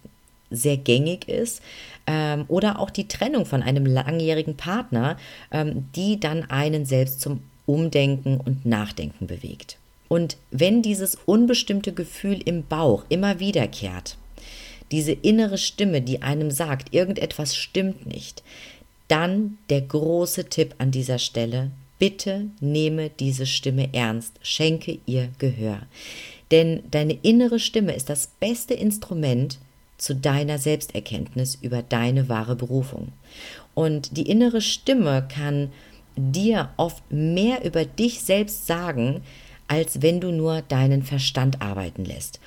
sehr 0.51 0.77
gängig 0.77 1.29
ist. 1.29 1.63
Ähm, 2.07 2.45
oder 2.49 2.79
auch 2.79 2.91
die 2.91 3.09
Trennung 3.09 3.47
von 3.47 3.63
einem 3.63 3.87
langjährigen 3.87 4.57
Partner, 4.57 5.17
ähm, 5.53 5.89
die 5.95 6.19
dann 6.19 6.51
einen 6.51 6.85
selbst 6.85 7.21
zum 7.21 7.43
Umdenken 7.67 8.39
und 8.39 8.65
Nachdenken 8.65 9.27
bewegt. 9.27 9.79
Und 10.09 10.37
wenn 10.51 10.83
dieses 10.83 11.17
unbestimmte 11.27 11.93
Gefühl 11.93 12.41
im 12.45 12.65
Bauch 12.65 13.05
immer 13.09 13.41
wiederkehrt, 13.41 14.17
diese 14.91 15.13
innere 15.13 15.59
Stimme, 15.59 16.03
die 16.03 16.23
einem 16.23 16.51
sagt, 16.51 16.95
irgendetwas 16.95 17.57
stimmt 17.57 18.07
nicht, 18.07 18.43
dann 19.09 19.59
der 19.71 19.83
große 19.83 20.47
Tipp 20.47 20.75
an 20.79 20.91
dieser 20.91 21.19
Stelle, 21.19 21.71
bitte 21.99 22.47
nehme 22.61 23.11
diese 23.11 23.47
Stimme 23.47 23.93
ernst, 23.95 24.35
schenke 24.43 24.99
ihr 25.07 25.29
Gehör. 25.39 25.83
Denn 26.51 26.83
deine 26.91 27.15
innere 27.23 27.59
Stimme 27.59 27.95
ist 27.95 28.09
das 28.09 28.29
beste 28.39 28.75
Instrument 28.75 29.59
zu 29.99 30.15
deiner 30.15 30.59
Selbsterkenntnis 30.59 31.59
über 31.61 31.83
deine 31.83 32.29
wahre 32.29 32.55
Berufung. 32.55 33.13
Und 33.75 34.17
die 34.17 34.29
innere 34.29 34.61
Stimme 34.61 35.27
kann 35.33 35.73
dir 36.17 36.71
oft 36.77 37.03
mehr 37.11 37.65
über 37.65 37.85
dich 37.85 38.21
selbst 38.23 38.67
sagen, 38.67 39.23
als 39.69 40.03
wenn 40.03 40.21
du 40.21 40.31
nur 40.31 40.63
deinen 40.63 41.03
Verstand 41.03 41.61
arbeiten 41.61 42.05
lässt. 42.05 42.41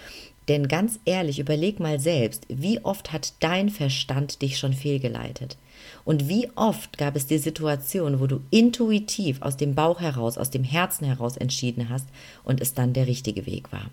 Denn 0.50 0.68
ganz 0.68 1.00
ehrlich, 1.06 1.40
überleg 1.40 1.80
mal 1.80 2.00
selbst, 2.00 2.46
wie 2.50 2.84
oft 2.84 3.14
hat 3.14 3.34
dein 3.40 3.70
Verstand 3.70 4.42
dich 4.42 4.58
schon 4.58 4.74
fehlgeleitet? 4.74 5.58
Und 6.06 6.28
wie 6.28 6.50
oft 6.56 6.98
gab 6.98 7.16
es 7.16 7.28
die 7.28 7.38
Situation, 7.38 8.20
wo 8.20 8.26
du 8.26 8.42
intuitiv 8.50 9.44
aus 9.44 9.58
dem 9.58 9.76
Bauch 9.76 10.02
heraus, 10.02 10.40
aus 10.40 10.50
dem 10.50 10.64
Herzen 10.64 11.06
heraus 11.06 11.38
entschieden 11.38 11.90
hast 11.90 12.08
und 12.44 12.62
es 12.62 12.74
dann 12.74 12.94
der 12.94 13.06
richtige 13.06 13.46
Weg 13.46 13.72
war? 13.72 13.92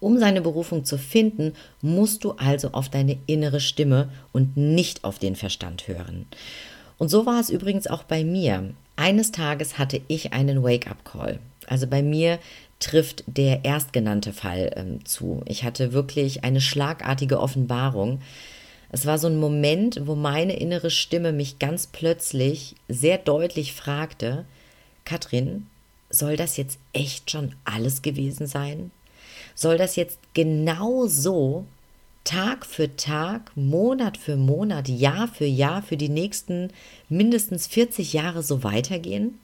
Um 0.00 0.18
seine 0.18 0.42
Berufung 0.42 0.84
zu 0.84 0.98
finden, 0.98 1.52
musst 1.80 2.24
du 2.24 2.32
also 2.32 2.72
auf 2.72 2.88
deine 2.88 3.16
innere 3.26 3.60
Stimme 3.60 4.10
und 4.32 4.56
nicht 4.56 5.04
auf 5.04 5.20
den 5.20 5.36
Verstand 5.36 5.86
hören. 5.86 6.26
Und 6.98 7.10
so 7.10 7.26
war 7.26 7.40
es 7.40 7.48
übrigens 7.48 7.86
auch 7.86 8.02
bei 8.02 8.24
mir. 8.24 8.74
Eines 8.96 9.30
Tages 9.30 9.78
hatte 9.78 10.00
ich 10.08 10.32
einen 10.32 10.62
Wake-up-Call. 10.62 11.38
Also 11.66 11.86
bei 11.86 12.02
mir 12.02 12.38
trifft 12.80 13.24
der 13.26 13.64
erstgenannte 13.64 14.32
Fall 14.32 14.72
ähm, 14.76 15.04
zu. 15.04 15.42
Ich 15.46 15.64
hatte 15.64 15.92
wirklich 15.92 16.44
eine 16.44 16.60
schlagartige 16.60 17.40
Offenbarung. 17.40 18.20
Es 18.90 19.06
war 19.06 19.18
so 19.18 19.26
ein 19.26 19.40
Moment, 19.40 20.00
wo 20.04 20.14
meine 20.14 20.56
innere 20.56 20.90
Stimme 20.90 21.32
mich 21.32 21.58
ganz 21.58 21.86
plötzlich 21.86 22.76
sehr 22.88 23.18
deutlich 23.18 23.72
fragte, 23.72 24.44
Katrin, 25.04 25.66
soll 26.10 26.36
das 26.36 26.56
jetzt 26.56 26.78
echt 26.92 27.30
schon 27.30 27.54
alles 27.64 28.02
gewesen 28.02 28.46
sein? 28.46 28.90
Soll 29.54 29.78
das 29.78 29.96
jetzt 29.96 30.18
genau 30.32 31.06
so 31.06 31.66
Tag 32.24 32.64
für 32.64 32.96
Tag, 32.96 33.54
Monat 33.54 34.16
für 34.16 34.36
Monat, 34.36 34.88
Jahr 34.88 35.28
für 35.28 35.44
Jahr 35.44 35.82
für 35.82 35.96
die 35.96 36.08
nächsten 36.08 36.70
mindestens 37.08 37.66
40 37.66 38.14
Jahre 38.14 38.42
so 38.42 38.62
weitergehen? 38.62 39.38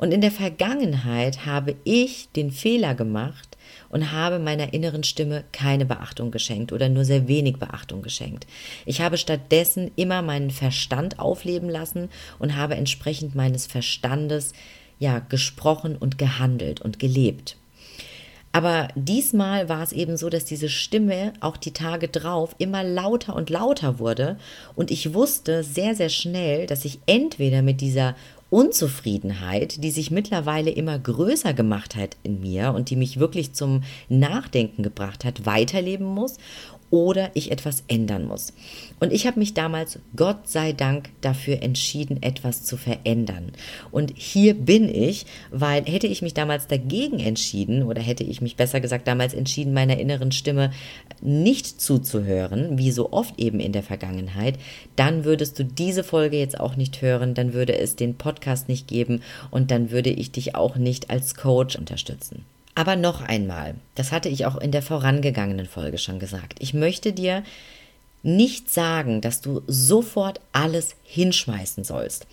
Und 0.00 0.12
in 0.12 0.22
der 0.22 0.30
Vergangenheit 0.30 1.44
habe 1.44 1.76
ich 1.84 2.30
den 2.32 2.50
Fehler 2.52 2.94
gemacht 2.94 3.58
und 3.90 4.12
habe 4.12 4.38
meiner 4.38 4.72
inneren 4.72 5.04
Stimme 5.04 5.44
keine 5.52 5.84
Beachtung 5.84 6.30
geschenkt 6.30 6.72
oder 6.72 6.88
nur 6.88 7.04
sehr 7.04 7.28
wenig 7.28 7.58
Beachtung 7.58 8.00
geschenkt. 8.00 8.46
Ich 8.86 9.02
habe 9.02 9.18
stattdessen 9.18 9.90
immer 9.96 10.22
meinen 10.22 10.50
Verstand 10.50 11.18
aufleben 11.18 11.68
lassen 11.68 12.08
und 12.38 12.56
habe 12.56 12.76
entsprechend 12.76 13.34
meines 13.34 13.66
Verstandes 13.66 14.54
ja 14.98 15.18
gesprochen 15.18 15.96
und 15.96 16.16
gehandelt 16.16 16.80
und 16.80 16.98
gelebt. 16.98 17.58
Aber 18.52 18.88
diesmal 18.94 19.68
war 19.68 19.82
es 19.82 19.92
eben 19.92 20.16
so, 20.16 20.30
dass 20.30 20.46
diese 20.46 20.70
Stimme 20.70 21.34
auch 21.40 21.58
die 21.58 21.72
Tage 21.72 22.08
drauf 22.08 22.56
immer 22.56 22.82
lauter 22.82 23.36
und 23.36 23.50
lauter 23.50 23.98
wurde 23.98 24.38
und 24.74 24.90
ich 24.90 25.12
wusste 25.12 25.62
sehr, 25.62 25.94
sehr 25.94 26.08
schnell, 26.08 26.66
dass 26.66 26.86
ich 26.86 27.00
entweder 27.06 27.60
mit 27.60 27.82
dieser 27.82 28.16
Unzufriedenheit, 28.50 29.82
die 29.82 29.90
sich 29.90 30.10
mittlerweile 30.10 30.70
immer 30.70 30.98
größer 30.98 31.54
gemacht 31.54 31.94
hat 31.96 32.16
in 32.24 32.40
mir 32.40 32.72
und 32.74 32.90
die 32.90 32.96
mich 32.96 33.18
wirklich 33.18 33.52
zum 33.52 33.82
Nachdenken 34.08 34.82
gebracht 34.82 35.24
hat, 35.24 35.46
weiterleben 35.46 36.06
muss 36.06 36.36
oder 36.90 37.30
ich 37.34 37.50
etwas 37.52 37.84
ändern 37.88 38.26
muss. 38.26 38.52
Und 38.98 39.12
ich 39.12 39.26
habe 39.26 39.38
mich 39.38 39.54
damals, 39.54 39.98
Gott 40.16 40.48
sei 40.48 40.72
Dank, 40.72 41.10
dafür 41.20 41.62
entschieden, 41.62 42.22
etwas 42.22 42.64
zu 42.64 42.76
verändern. 42.76 43.52
Und 43.90 44.12
hier 44.16 44.54
bin 44.54 44.88
ich, 44.88 45.26
weil 45.50 45.84
hätte 45.84 46.08
ich 46.08 46.22
mich 46.22 46.34
damals 46.34 46.66
dagegen 46.66 47.20
entschieden 47.20 47.82
oder 47.84 48.02
hätte 48.02 48.24
ich 48.24 48.40
mich 48.40 48.56
besser 48.56 48.80
gesagt 48.80 49.06
damals 49.06 49.34
entschieden, 49.34 49.72
meiner 49.72 49.98
inneren 49.98 50.32
Stimme 50.32 50.72
nicht 51.20 51.80
zuzuhören, 51.80 52.78
wie 52.78 52.90
so 52.90 53.12
oft 53.12 53.38
eben 53.38 53.60
in 53.60 53.72
der 53.72 53.82
Vergangenheit, 53.82 54.58
dann 54.96 55.24
würdest 55.24 55.58
du 55.58 55.64
diese 55.64 56.04
Folge 56.04 56.38
jetzt 56.38 56.58
auch 56.58 56.76
nicht 56.76 57.00
hören, 57.02 57.34
dann 57.34 57.52
würde 57.52 57.78
es 57.78 57.96
den 57.96 58.16
Podcast 58.16 58.68
nicht 58.68 58.88
geben 58.88 59.22
und 59.50 59.70
dann 59.70 59.90
würde 59.90 60.10
ich 60.10 60.32
dich 60.32 60.54
auch 60.54 60.76
nicht 60.76 61.10
als 61.10 61.34
Coach 61.34 61.76
unterstützen. 61.76 62.44
Aber 62.74 62.96
noch 62.96 63.20
einmal, 63.20 63.74
das 63.94 64.12
hatte 64.12 64.28
ich 64.28 64.46
auch 64.46 64.56
in 64.56 64.70
der 64.70 64.82
vorangegangenen 64.82 65.66
Folge 65.66 65.98
schon 65.98 66.18
gesagt, 66.18 66.54
ich 66.60 66.72
möchte 66.74 67.12
dir 67.12 67.42
nicht 68.22 68.70
sagen, 68.70 69.20
dass 69.20 69.40
du 69.40 69.62
sofort 69.66 70.40
alles 70.52 70.94
hinschmeißen 71.04 71.84
sollst. 71.84 72.26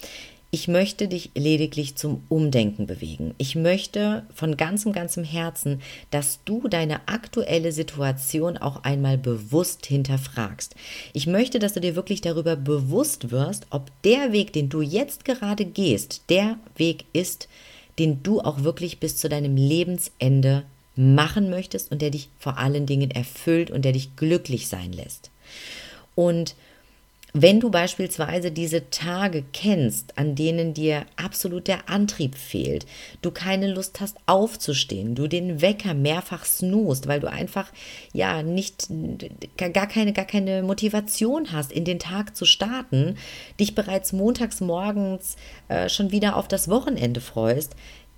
Ich 0.49 0.69
möchte 0.69 1.09
dich 1.09 1.31
lediglich 1.35 1.97
zum 1.97 2.23
Umdenken 2.29 2.87
bewegen. 2.87 3.35
Ich 3.37 3.55
möchte 3.55 4.25
von 4.33 4.55
ganzem, 4.55 4.93
ganzem 4.93 5.25
Herzen, 5.25 5.81
dass 6.09 6.39
du 6.45 6.69
deine 6.69 7.05
aktuelle 7.09 7.73
Situation 7.73 8.57
auch 8.57 8.83
einmal 8.83 9.17
bewusst 9.17 9.85
hinterfragst. 9.85 10.73
Ich 11.11 11.27
möchte, 11.27 11.59
dass 11.59 11.73
du 11.73 11.81
dir 11.81 11.97
wirklich 11.97 12.21
darüber 12.21 12.55
bewusst 12.55 13.29
wirst, 13.29 13.67
ob 13.71 13.91
der 14.03 14.31
Weg, 14.31 14.53
den 14.53 14.69
du 14.69 14.81
jetzt 14.81 15.25
gerade 15.25 15.65
gehst, 15.65 16.21
der 16.29 16.57
Weg 16.77 17.03
ist, 17.11 17.49
den 17.99 18.23
du 18.23 18.41
auch 18.41 18.63
wirklich 18.63 18.99
bis 18.99 19.17
zu 19.17 19.29
deinem 19.29 19.55
Lebensende 19.55 20.63
machen 20.95 21.49
möchtest 21.49 21.91
und 21.91 22.01
der 22.01 22.09
dich 22.09 22.29
vor 22.39 22.57
allen 22.57 22.85
Dingen 22.85 23.11
erfüllt 23.11 23.71
und 23.71 23.85
der 23.85 23.93
dich 23.93 24.15
glücklich 24.15 24.67
sein 24.67 24.91
lässt. 24.91 25.31
Und 26.15 26.55
wenn 27.33 27.59
du 27.59 27.69
beispielsweise 27.69 28.51
diese 28.51 28.89
Tage 28.89 29.43
kennst, 29.53 30.17
an 30.17 30.35
denen 30.35 30.73
dir 30.73 31.05
absolut 31.17 31.67
der 31.67 31.89
Antrieb 31.89 32.35
fehlt, 32.35 32.85
du 33.21 33.31
keine 33.31 33.71
Lust 33.71 33.99
hast 33.99 34.17
aufzustehen, 34.25 35.13
du 35.13 35.27
den 35.27 35.61
Wecker 35.61 35.93
mehrfach 35.93 36.45
snoost, 36.45 37.07
weil 37.07 37.19
du 37.19 37.29
einfach 37.29 37.71
ja 38.13 38.43
nicht 38.43 38.87
gar 39.57 39.87
keine 39.87 40.13
gar 40.13 40.25
keine 40.25 40.63
Motivation 40.63 41.51
hast, 41.51 41.71
in 41.71 41.85
den 41.85 41.99
Tag 41.99 42.35
zu 42.35 42.45
starten, 42.45 43.17
dich 43.59 43.75
bereits 43.75 44.13
montags 44.13 44.61
morgens 44.61 45.35
äh, 45.67 45.89
schon 45.89 46.11
wieder 46.11 46.37
auf 46.37 46.47
das 46.47 46.69
Wochenende 46.69 47.21
freust, 47.21 47.75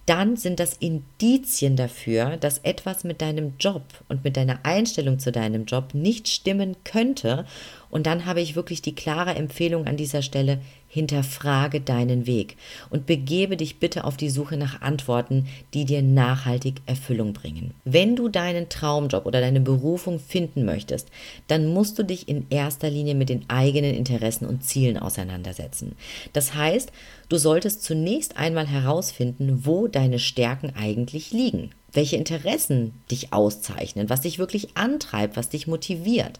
dann 0.09 0.37
sind 0.37 0.59
das 0.59 0.73
Indizien 0.73 1.75
dafür, 1.75 2.37
dass 2.37 2.57
etwas 2.59 3.03
mit 3.03 3.21
deinem 3.21 3.53
Job 3.59 3.83
und 4.07 4.23
mit 4.23 4.37
deiner 4.37 4.59
Einstellung 4.63 5.19
zu 5.19 5.31
deinem 5.31 5.65
Job 5.65 5.93
nicht 5.93 6.27
stimmen 6.27 6.77
könnte. 6.83 7.45
Und 7.89 8.05
dann 8.05 8.25
habe 8.25 8.41
ich 8.41 8.55
wirklich 8.55 8.81
die 8.81 8.95
klare 8.95 9.35
Empfehlung 9.35 9.87
an 9.87 9.97
dieser 9.97 10.21
Stelle, 10.21 10.59
hinterfrage 10.87 11.81
deinen 11.81 12.25
Weg 12.25 12.57
und 12.89 13.05
begebe 13.05 13.55
dich 13.57 13.79
bitte 13.79 14.03
auf 14.03 14.17
die 14.17 14.29
Suche 14.29 14.57
nach 14.57 14.81
Antworten, 14.81 15.47
die 15.73 15.85
dir 15.85 16.01
nachhaltig 16.01 16.81
Erfüllung 16.87 17.33
bringen. 17.33 17.73
Wenn 17.85 18.15
du 18.15 18.27
deinen 18.27 18.69
Traumjob 18.69 19.25
oder 19.25 19.39
deine 19.39 19.61
Berufung 19.61 20.19
finden 20.19 20.65
möchtest, 20.65 21.09
dann 21.47 21.67
musst 21.67 21.99
du 21.99 22.03
dich 22.03 22.27
in 22.27 22.47
erster 22.49 22.89
Linie 22.89 23.15
mit 23.15 23.29
den 23.29 23.47
eigenen 23.49 23.93
Interessen 23.93 24.45
und 24.45 24.63
Zielen 24.63 24.97
auseinandersetzen. 24.97 25.95
Das 26.33 26.55
heißt, 26.55 26.91
du 27.29 27.37
solltest 27.37 27.83
zunächst 27.83 28.37
einmal 28.37 28.67
herausfinden, 28.67 29.65
wo 29.65 29.87
deine 29.87 30.19
Stärken 30.19 30.73
eigentlich 30.75 31.31
liegen 31.31 31.71
welche 31.91 32.17
Interessen 32.17 32.93
dich 33.09 33.33
auszeichnen, 33.33 34.09
was 34.09 34.21
dich 34.21 34.39
wirklich 34.39 34.77
antreibt, 34.77 35.37
was 35.37 35.49
dich 35.49 35.67
motiviert. 35.67 36.39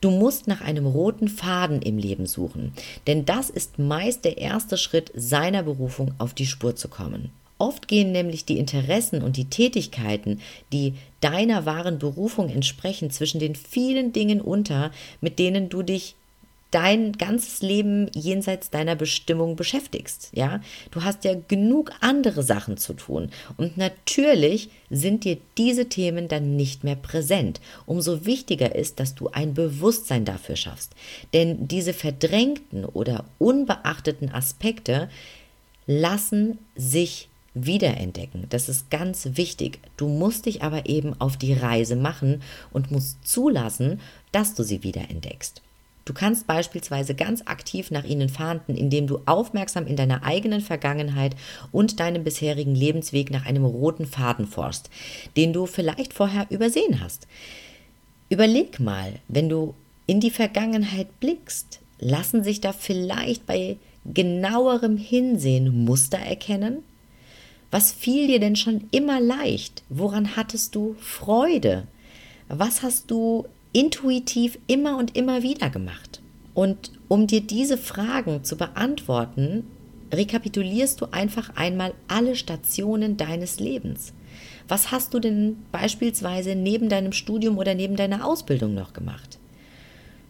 Du 0.00 0.10
musst 0.10 0.46
nach 0.46 0.60
einem 0.60 0.86
roten 0.86 1.28
Faden 1.28 1.80
im 1.82 1.98
Leben 1.98 2.26
suchen, 2.26 2.72
denn 3.06 3.24
das 3.24 3.50
ist 3.50 3.78
meist 3.78 4.24
der 4.24 4.38
erste 4.38 4.76
Schritt 4.76 5.10
seiner 5.14 5.62
Berufung 5.62 6.12
auf 6.18 6.34
die 6.34 6.46
Spur 6.46 6.76
zu 6.76 6.88
kommen. 6.88 7.30
Oft 7.58 7.88
gehen 7.88 8.12
nämlich 8.12 8.44
die 8.44 8.58
Interessen 8.58 9.22
und 9.22 9.38
die 9.38 9.46
Tätigkeiten, 9.46 10.40
die 10.72 10.94
deiner 11.20 11.64
wahren 11.64 11.98
Berufung 11.98 12.50
entsprechen, 12.50 13.10
zwischen 13.10 13.40
den 13.40 13.54
vielen 13.54 14.12
Dingen 14.12 14.42
unter, 14.42 14.90
mit 15.22 15.38
denen 15.38 15.70
du 15.70 15.82
dich 15.82 16.16
dein 16.76 17.12
ganzes 17.12 17.62
Leben 17.62 18.10
jenseits 18.12 18.68
deiner 18.68 18.96
Bestimmung 18.96 19.56
beschäftigst. 19.56 20.28
Ja, 20.34 20.60
du 20.90 21.04
hast 21.04 21.24
ja 21.24 21.34
genug 21.48 21.90
andere 22.02 22.42
Sachen 22.42 22.76
zu 22.76 22.92
tun. 22.92 23.30
Und 23.56 23.78
natürlich 23.78 24.68
sind 24.90 25.24
dir 25.24 25.38
diese 25.56 25.88
Themen 25.88 26.28
dann 26.28 26.54
nicht 26.54 26.84
mehr 26.84 26.94
präsent. 26.94 27.62
Umso 27.86 28.26
wichtiger 28.26 28.74
ist, 28.74 29.00
dass 29.00 29.14
du 29.14 29.30
ein 29.30 29.54
Bewusstsein 29.54 30.26
dafür 30.26 30.56
schaffst. 30.56 30.92
Denn 31.32 31.66
diese 31.66 31.94
verdrängten 31.94 32.84
oder 32.84 33.24
unbeachteten 33.38 34.30
Aspekte 34.30 35.08
lassen 35.86 36.58
sich 36.74 37.30
wiederentdecken. 37.54 38.48
Das 38.50 38.68
ist 38.68 38.90
ganz 38.90 39.30
wichtig. 39.32 39.78
Du 39.96 40.08
musst 40.08 40.44
dich 40.44 40.62
aber 40.62 40.90
eben 40.90 41.18
auf 41.22 41.38
die 41.38 41.54
Reise 41.54 41.96
machen 41.96 42.42
und 42.70 42.90
musst 42.90 43.26
zulassen, 43.26 44.02
dass 44.30 44.54
du 44.54 44.62
sie 44.62 44.82
wiederentdeckst. 44.82 45.62
Du 46.06 46.14
kannst 46.14 46.46
beispielsweise 46.46 47.16
ganz 47.16 47.42
aktiv 47.46 47.90
nach 47.90 48.04
ihnen 48.04 48.28
fahnden, 48.28 48.76
indem 48.76 49.08
du 49.08 49.20
aufmerksam 49.26 49.88
in 49.88 49.96
deiner 49.96 50.22
eigenen 50.22 50.60
Vergangenheit 50.60 51.34
und 51.72 51.98
deinem 51.98 52.22
bisherigen 52.22 52.76
Lebensweg 52.76 53.30
nach 53.30 53.44
einem 53.44 53.64
roten 53.64 54.06
Faden 54.06 54.46
forschst, 54.46 54.88
den 55.36 55.52
du 55.52 55.66
vielleicht 55.66 56.14
vorher 56.14 56.46
übersehen 56.48 57.00
hast. 57.00 57.26
Überleg 58.28 58.78
mal, 58.78 59.14
wenn 59.26 59.48
du 59.48 59.74
in 60.06 60.20
die 60.20 60.30
Vergangenheit 60.30 61.18
blickst, 61.18 61.80
lassen 61.98 62.44
sich 62.44 62.60
da 62.60 62.72
vielleicht 62.72 63.44
bei 63.44 63.76
genauerem 64.04 64.96
Hinsehen 64.96 65.84
Muster 65.84 66.18
erkennen? 66.18 66.84
Was 67.72 67.90
fiel 67.90 68.28
dir 68.28 68.38
denn 68.38 68.54
schon 68.54 68.84
immer 68.92 69.20
leicht? 69.20 69.82
Woran 69.88 70.36
hattest 70.36 70.76
du 70.76 70.94
Freude? 71.00 71.88
Was 72.48 72.84
hast 72.84 73.10
du 73.10 73.46
intuitiv 73.76 74.58
immer 74.66 74.96
und 74.96 75.18
immer 75.18 75.42
wieder 75.42 75.68
gemacht. 75.68 76.22
Und 76.54 76.92
um 77.08 77.26
dir 77.26 77.42
diese 77.42 77.76
Fragen 77.76 78.42
zu 78.42 78.56
beantworten, 78.56 79.64
rekapitulierst 80.10 80.98
du 80.98 81.08
einfach 81.10 81.54
einmal 81.56 81.92
alle 82.08 82.36
Stationen 82.36 83.18
deines 83.18 83.60
Lebens. 83.60 84.14
Was 84.66 84.92
hast 84.92 85.12
du 85.12 85.18
denn 85.18 85.58
beispielsweise 85.72 86.54
neben 86.54 86.88
deinem 86.88 87.12
Studium 87.12 87.58
oder 87.58 87.74
neben 87.74 87.96
deiner 87.96 88.26
Ausbildung 88.26 88.72
noch 88.72 88.94
gemacht? 88.94 89.38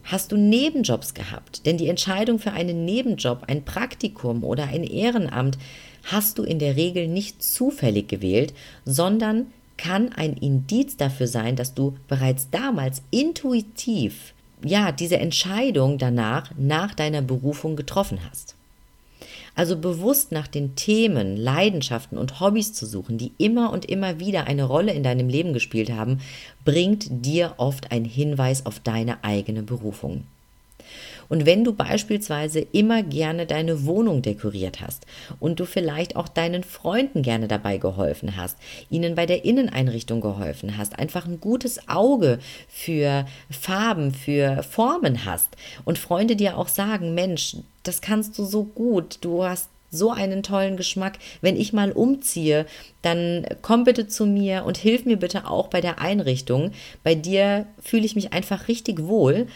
Hast 0.03 0.33
du 0.33 0.37
Nebenjobs 0.37 1.15
gehabt? 1.15 1.67
Denn 1.67 1.79
die 1.79 1.89
Entscheidung 1.89 2.41
für 2.41 2.51
einen 2.51 2.85
Nebenjob, 2.85 3.45
ein 3.47 3.65
Praktikum 3.65 4.43
oder 4.43 4.65
ein 4.65 4.83
Ehrenamt 4.83 5.57
hast 6.03 6.39
du 6.39 6.43
in 6.43 6.59
der 6.59 6.75
Regel 6.75 7.07
nicht 7.07 7.45
zufällig 7.45 8.09
gewählt, 8.09 8.55
sondern 8.85 9.47
kann 9.77 10.13
ein 10.13 10.35
Indiz 10.35 10.97
dafür 10.97 11.27
sein, 11.27 11.57
dass 11.57 11.75
du 11.75 11.97
bereits 12.09 12.51
damals 12.51 13.03
intuitiv 13.11 14.35
ja, 14.65 14.93
diese 14.93 15.19
Entscheidung 15.19 15.99
danach 15.99 16.51
nach 16.57 16.95
deiner 16.95 17.23
Berufung 17.23 17.77
getroffen 17.77 18.21
hast. 18.29 18.55
Also 19.55 19.79
bewusst 19.79 20.33
nach 20.33 20.49
den 20.49 20.77
Themen, 20.77 21.37
Leidenschaften 21.37 22.19
und 22.19 22.41
Hobbys 22.41 22.75
zu 22.75 22.85
suchen, 22.85 23.17
die 23.17 23.33
immer 23.39 23.73
und 23.73 23.87
immer 23.87 24.21
wieder 24.21 24.47
eine 24.47 24.65
Rolle 24.65 24.93
in 24.93 25.03
deinem 25.03 25.31
Leben 25.31 25.55
gespielt 25.55 25.91
haben, 25.91 26.21
bringt 26.65 27.07
dir 27.25 27.55
oft 27.57 27.91
einen 27.91 28.05
Hinweis 28.05 28.67
auf 28.67 28.81
deine 28.81 29.25
eigene 29.25 29.63
Berufung. 29.63 30.25
Und 31.29 31.47
wenn 31.47 31.65
du 31.65 31.73
beispielsweise 31.73 32.61
immer 32.61 33.03
gerne 33.03 33.47
deine 33.47 33.87
Wohnung 33.87 34.23
dekoriert 34.23 34.81
hast 34.81 35.07
und 35.41 35.61
du 35.61 35.65
vielleicht 35.65 36.17
auch 36.17 36.29
deinen 36.29 36.65
Freunden 36.65 37.23
gerne 37.23 37.49
dabei 37.49 37.79
geholfen 37.79 38.37
hast, 38.37 38.57
ihnen 38.91 39.15
bei 39.15 39.27
der 39.27 39.45
Inneneinrichtung 39.45 40.21
geholfen 40.21 40.77
hast, 40.77 40.99
einfach 40.99 41.27
ein 41.27 41.41
gutes 41.41 41.89
Auge 41.89 42.39
für 42.69 43.27
Farben, 43.51 44.13
für 44.13 44.63
Formen 44.63 45.25
hast 45.25 45.57
und 45.85 45.99
Freunde 45.99 46.37
dir 46.37 46.59
auch 46.59 46.69
sagen, 46.69 47.15
Mensch, 47.15 47.57
das 47.83 48.01
kannst 48.01 48.39
du 48.39 48.45
so 48.45 48.65
gut, 48.65 49.19
du 49.21 49.45
hast 49.45 49.71
so 49.91 50.11
einen 50.11 50.43
tollen 50.43 50.77
Geschmack. 50.77 51.19
Wenn 51.41 51.57
ich 51.57 51.73
mal 51.73 51.93
umziehe, 51.93 52.67
dann 53.03 53.47
komm 53.63 53.85
bitte 53.85 54.09
zu 54.09 54.27
mir 54.27 54.65
und 54.65 54.77
hilf 54.77 55.05
mir 55.05 55.17
bitte 55.17 55.49
auch 55.49 55.69
bei 55.69 55.81
der 55.81 56.01
Einrichtung. 56.01 56.73
Bei 57.03 57.15
dir 57.15 57.67
fühle 57.81 58.05
ich 58.05 58.17
mich 58.17 58.33
einfach 58.33 58.69
richtig 58.69 59.05
wohl. 59.05 59.47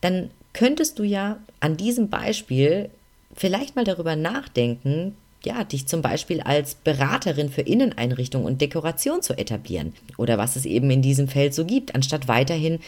Dann 0.00 0.30
könntest 0.52 0.98
du 0.98 1.02
ja 1.02 1.38
an 1.60 1.76
diesem 1.76 2.08
Beispiel 2.08 2.90
vielleicht 3.34 3.76
mal 3.76 3.84
darüber 3.84 4.16
nachdenken, 4.16 5.14
ja, 5.44 5.62
dich 5.64 5.86
zum 5.86 6.02
Beispiel 6.02 6.40
als 6.40 6.74
Beraterin 6.74 7.48
für 7.48 7.62
Inneneinrichtung 7.62 8.44
und 8.44 8.60
Dekoration 8.60 9.22
zu 9.22 9.38
etablieren 9.38 9.92
oder 10.16 10.36
was 10.36 10.56
es 10.56 10.66
eben 10.66 10.90
in 10.90 11.02
diesem 11.02 11.28
Feld 11.28 11.54
so 11.54 11.64
gibt, 11.64 11.94
anstatt 11.94 12.26
weiterhin 12.26 12.80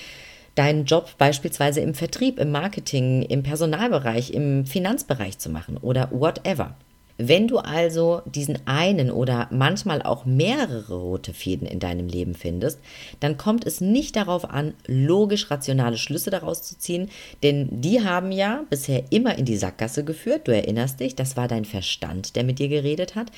deinen 0.57 0.85
Job 0.85 1.17
beispielsweise 1.17 1.81
im 1.81 1.95
Vertrieb, 1.95 2.39
im 2.39 2.51
Marketing, 2.51 3.23
im 3.23 3.43
Personalbereich, 3.43 4.33
im 4.33 4.67
Finanzbereich 4.67 5.39
zu 5.39 5.49
machen 5.49 5.77
oder 5.77 6.11
whatever. 6.11 6.75
Wenn 7.23 7.49
du 7.49 7.59
also 7.59 8.23
diesen 8.25 8.67
einen 8.67 9.11
oder 9.11 9.47
manchmal 9.51 10.01
auch 10.01 10.25
mehrere 10.25 10.95
rote 10.95 11.35
Fäden 11.35 11.67
in 11.67 11.79
deinem 11.79 12.09
Leben 12.09 12.35
findest, 12.35 12.79
dann 13.21 13.37
kommt 13.37 13.67
es 13.67 13.83
nicht 13.83 14.17
darauf 14.17 14.49
an, 14.49 14.73
logisch 14.87 15.51
rationale 15.51 15.99
Schlüsse 15.99 16.31
daraus 16.31 16.63
zu 16.63 16.79
ziehen, 16.79 17.11
denn 17.43 17.69
die 17.83 18.03
haben 18.03 18.33
ja 18.33 18.65
bisher 18.71 19.05
immer 19.11 19.37
in 19.37 19.45
die 19.45 19.59
Sackgasse 19.59 20.03
geführt. 20.03 20.49
Du 20.49 20.55
erinnerst 20.55 21.01
dich, 21.01 21.15
das 21.15 21.37
war 21.37 21.47
dein 21.47 21.67
Verstand, 21.67 22.37
der 22.37 22.45
mit 22.45 22.59
dir 22.59 22.69
geredet 22.69 23.17
hat. 23.17 23.31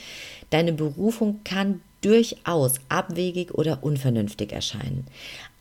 Deine 0.51 0.73
Berufung 0.73 1.41
kann 1.43 1.81
durchaus 2.03 2.75
abwegig 2.89 3.53
oder 3.53 3.83
unvernünftig 3.83 4.53
erscheinen. 4.53 5.07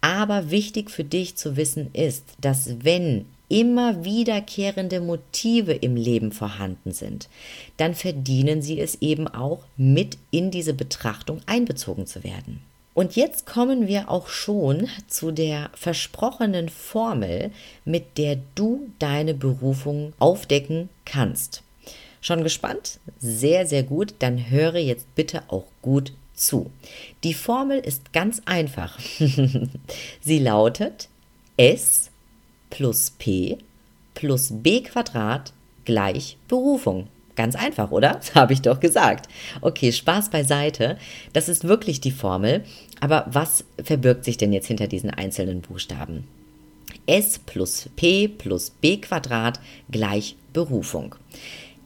Aber 0.02 0.52
wichtig 0.52 0.92
für 0.92 1.04
dich 1.04 1.38
zu 1.38 1.58
wissen 1.58 1.90
ist, 1.94 2.26
dass 2.40 2.84
wenn 2.84 3.26
immer 3.52 4.06
wiederkehrende 4.06 5.02
Motive 5.02 5.74
im 5.74 5.98
Leben 5.98 6.32
vorhanden 6.32 6.94
sind, 6.94 7.28
dann 7.76 7.94
verdienen 7.94 8.62
sie 8.62 8.80
es 8.80 9.02
eben 9.02 9.28
auch, 9.28 9.66
mit 9.76 10.18
in 10.32 10.52
diese 10.52 10.74
Betrachtung 10.74 11.42
einbezogen 11.48 12.08
zu 12.08 12.24
werden. 12.24 12.62
Und 12.94 13.16
jetzt 13.16 13.46
kommen 13.46 13.88
wir 13.88 14.10
auch 14.10 14.28
schon 14.30 14.88
zu 15.08 15.32
der 15.32 15.70
versprochenen 15.74 16.70
Formel, 16.70 17.52
mit 17.84 18.18
der 18.18 18.38
du 18.56 18.90
deine 19.00 19.34
Berufung 19.34 20.14
aufdecken 20.18 20.90
kannst. 21.06 21.62
Schon 22.22 22.44
gespannt? 22.44 23.00
Sehr, 23.20 23.66
sehr 23.66 23.84
gut. 23.84 24.16
Dann 24.20 24.50
höre 24.50 24.76
jetzt 24.76 25.14
bitte 25.16 25.44
auch 25.48 25.66
gut 25.82 26.14
zu. 26.34 26.72
Die 27.24 27.34
Formel 27.34 27.80
ist 27.80 28.14
ganz 28.14 28.42
einfach. 28.46 28.98
Sie 30.22 30.40
lautet 30.40 31.10
S 31.58 32.11
plus 32.72 33.12
P 33.12 33.60
plus 34.16 34.50
B 34.52 34.82
Quadrat 34.82 35.54
gleich 35.86 36.38
Berufung. 36.48 37.08
Ganz 37.36 37.56
einfach, 37.56 37.92
oder? 37.92 38.14
Das 38.22 38.36
habe 38.36 38.54
ich 38.54 38.62
doch 38.62 38.80
gesagt. 38.80 39.28
Okay, 39.62 39.92
Spaß 39.92 40.30
beiseite. 40.30 40.98
Das 41.34 41.48
ist 41.48 41.64
wirklich 41.64 42.02
die 42.02 42.12
Formel. 42.12 42.64
Aber 43.00 43.26
was 43.30 43.64
verbirgt 43.84 44.26
sich 44.26 44.38
denn 44.38 44.54
jetzt 44.54 44.68
hinter 44.68 44.88
diesen 44.88 45.10
einzelnen 45.12 45.62
Buchstaben? 45.62 46.28
S 47.06 47.40
plus 47.40 47.90
P 47.96 48.28
plus 48.28 48.70
B 48.70 48.98
Quadrat 48.98 49.60
gleich 49.90 50.36
Berufung. 50.54 51.16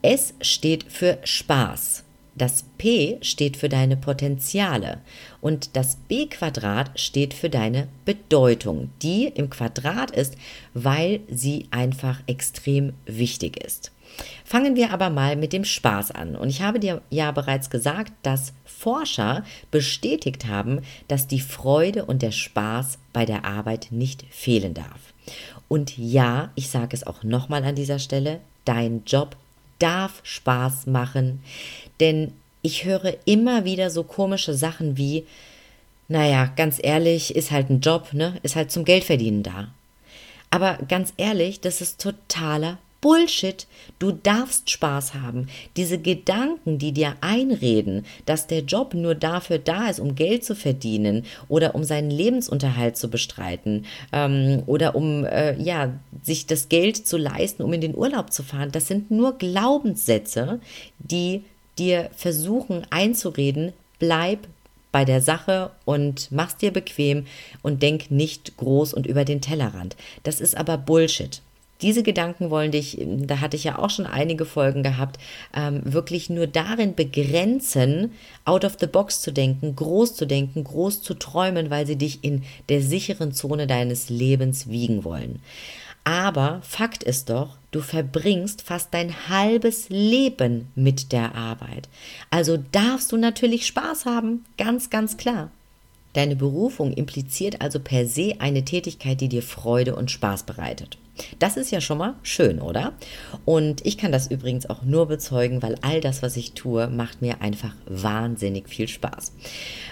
S 0.01 0.33
steht 0.41 0.85
für 0.89 1.19
Spaß. 1.23 2.04
Das 2.35 2.65
P 2.77 3.17
steht 3.21 3.55
für 3.55 3.69
deine 3.69 3.95
Potenziale 3.95 4.99
und 5.39 5.75
das 5.77 5.95
B 5.95 6.27
Quadrat 6.27 6.99
steht 6.99 7.33
für 7.33 7.49
deine 7.49 7.87
Bedeutung, 8.03 8.89
die 9.01 9.27
im 9.27 9.49
Quadrat 9.49 10.11
ist, 10.11 10.35
weil 10.73 11.21
sie 11.29 11.67
einfach 11.71 12.19
extrem 12.27 12.93
wichtig 13.05 13.63
ist. 13.63 13.91
Fangen 14.43 14.75
wir 14.75 14.91
aber 14.91 15.09
mal 15.09 15.35
mit 15.35 15.53
dem 15.53 15.65
Spaß 15.65 16.11
an. 16.11 16.35
Und 16.35 16.49
ich 16.49 16.61
habe 16.61 16.79
dir 16.79 17.01
ja 17.09 17.31
bereits 17.31 17.69
gesagt, 17.69 18.13
dass 18.21 18.53
Forscher 18.65 19.43
bestätigt 19.71 20.45
haben, 20.45 20.81
dass 21.07 21.27
die 21.27 21.39
Freude 21.39 22.05
und 22.05 22.21
der 22.21 22.31
Spaß 22.31 22.99
bei 23.13 23.25
der 23.25 23.45
Arbeit 23.45 23.87
nicht 23.91 24.25
fehlen 24.29 24.73
darf. 24.73 25.13
Und 25.67 25.97
ja, 25.97 26.51
ich 26.55 26.69
sage 26.69 26.95
es 26.95 27.07
auch 27.07 27.23
nochmal 27.23 27.63
an 27.63 27.75
dieser 27.75 27.99
Stelle, 27.99 28.39
dein 28.65 29.03
Job 29.05 29.35
darf 29.79 30.21
Spaß 30.23 30.87
machen, 30.87 31.41
denn 31.99 32.33
ich 32.61 32.85
höre 32.85 33.15
immer 33.25 33.65
wieder 33.65 33.89
so 33.89 34.03
komische 34.03 34.53
Sachen 34.53 34.97
wie, 34.97 35.25
naja, 36.07 36.51
ganz 36.55 36.79
ehrlich, 36.81 37.35
ist 37.35 37.51
halt 37.51 37.69
ein 37.69 37.79
Job, 37.79 38.13
ne? 38.13 38.39
Ist 38.43 38.55
halt 38.55 38.71
zum 38.71 38.85
Geldverdienen 38.85 39.43
da. 39.43 39.67
Aber 40.49 40.77
ganz 40.87 41.13
ehrlich, 41.17 41.59
das 41.61 41.81
ist 41.81 42.01
totaler 42.01 42.77
Bullshit. 43.01 43.67
Du 43.99 44.11
darfst 44.11 44.71
Spaß 44.71 45.13
haben. 45.13 45.47
Diese 45.77 45.99
Gedanken, 45.99 46.79
die 46.79 46.91
dir 46.91 47.15
einreden, 47.21 48.03
dass 48.25 48.47
der 48.47 48.61
Job 48.61 48.95
nur 48.95 49.13
dafür 49.13 49.59
da 49.59 49.89
ist, 49.89 49.99
um 49.99 50.15
Geld 50.15 50.43
zu 50.43 50.55
verdienen 50.55 51.23
oder 51.47 51.75
um 51.75 51.83
seinen 51.83 52.09
Lebensunterhalt 52.09 52.97
zu 52.97 53.09
bestreiten 53.09 53.85
ähm, 54.11 54.63
oder 54.65 54.95
um 54.95 55.23
äh, 55.23 55.55
ja 55.61 55.93
sich 56.23 56.47
das 56.47 56.67
Geld 56.67 56.97
zu 56.97 57.17
leisten, 57.17 57.61
um 57.61 57.73
in 57.73 57.81
den 57.81 57.95
Urlaub 57.95 58.33
zu 58.33 58.41
fahren, 58.41 58.71
das 58.71 58.87
sind 58.87 59.11
nur 59.11 59.37
Glaubenssätze, 59.37 60.59
die 60.97 61.43
dir 61.77 62.09
versuchen 62.15 62.85
einzureden, 62.89 63.73
bleib 63.99 64.47
bei 64.91 65.03
der 65.03 65.21
Sache 65.21 65.71
und 65.83 66.31
mach's 66.31 66.57
dir 66.57 66.71
bequem 66.71 67.25
und 67.61 67.83
denk 67.83 68.11
nicht 68.11 68.55
groß 68.57 68.93
und 68.93 69.05
über 69.05 69.25
den 69.25 69.41
Tellerrand. 69.41 69.97
Das 70.23 70.39
ist 70.39 70.55
aber 70.55 70.77
Bullshit. 70.77 71.41
Diese 71.81 72.03
Gedanken 72.03 72.49
wollen 72.49 72.71
dich, 72.71 72.97
da 73.05 73.41
hatte 73.41 73.57
ich 73.57 73.65
ja 73.65 73.77
auch 73.77 73.89
schon 73.89 74.05
einige 74.05 74.45
Folgen 74.45 74.81
gehabt, 74.81 75.19
ähm, 75.53 75.81
wirklich 75.83 76.29
nur 76.29 76.47
darin 76.47 76.95
begrenzen, 76.95 78.13
out 78.45 78.63
of 78.63 78.77
the 78.79 78.87
box 78.87 79.21
zu 79.21 79.33
denken, 79.33 79.75
groß 79.75 80.15
zu 80.15 80.25
denken, 80.25 80.63
groß 80.63 81.01
zu 81.01 81.15
träumen, 81.15 81.69
weil 81.69 81.85
sie 81.85 81.97
dich 81.97 82.23
in 82.23 82.43
der 82.69 82.81
sicheren 82.81 83.33
Zone 83.33 83.67
deines 83.67 84.09
Lebens 84.09 84.69
wiegen 84.69 85.03
wollen. 85.03 85.41
Aber 86.05 86.61
Fakt 86.61 87.03
ist 87.03 87.31
doch, 87.31 87.57
du 87.71 87.81
verbringst 87.81 88.61
fast 88.61 88.93
dein 88.93 89.27
halbes 89.27 89.89
Leben 89.89 90.67
mit 90.75 91.11
der 91.11 91.35
Arbeit. 91.35 91.89
Also 92.29 92.57
darfst 92.71 93.11
du 93.11 93.17
natürlich 93.17 93.65
Spaß 93.65 94.05
haben, 94.05 94.45
ganz, 94.57 94.91
ganz 94.91 95.17
klar. 95.17 95.49
Deine 96.13 96.35
Berufung 96.35 96.93
impliziert 96.93 97.59
also 97.59 97.79
per 97.79 98.07
se 98.07 98.35
eine 98.39 98.63
Tätigkeit, 98.63 99.19
die 99.19 99.29
dir 99.29 99.41
Freude 99.41 99.95
und 99.95 100.11
Spaß 100.11 100.43
bereitet. 100.43 100.97
Das 101.39 101.57
ist 101.57 101.71
ja 101.71 101.81
schon 101.81 101.97
mal 101.97 102.15
schön, 102.23 102.59
oder? 102.59 102.93
Und 103.45 103.85
ich 103.85 103.97
kann 103.97 104.11
das 104.11 104.29
übrigens 104.29 104.69
auch 104.69 104.83
nur 104.83 105.07
bezeugen, 105.07 105.61
weil 105.61 105.75
all 105.81 106.01
das, 106.01 106.21
was 106.21 106.35
ich 106.35 106.53
tue, 106.53 106.87
macht 106.87 107.21
mir 107.21 107.41
einfach 107.41 107.73
wahnsinnig 107.87 108.67
viel 108.67 108.87
Spaß. 108.87 109.31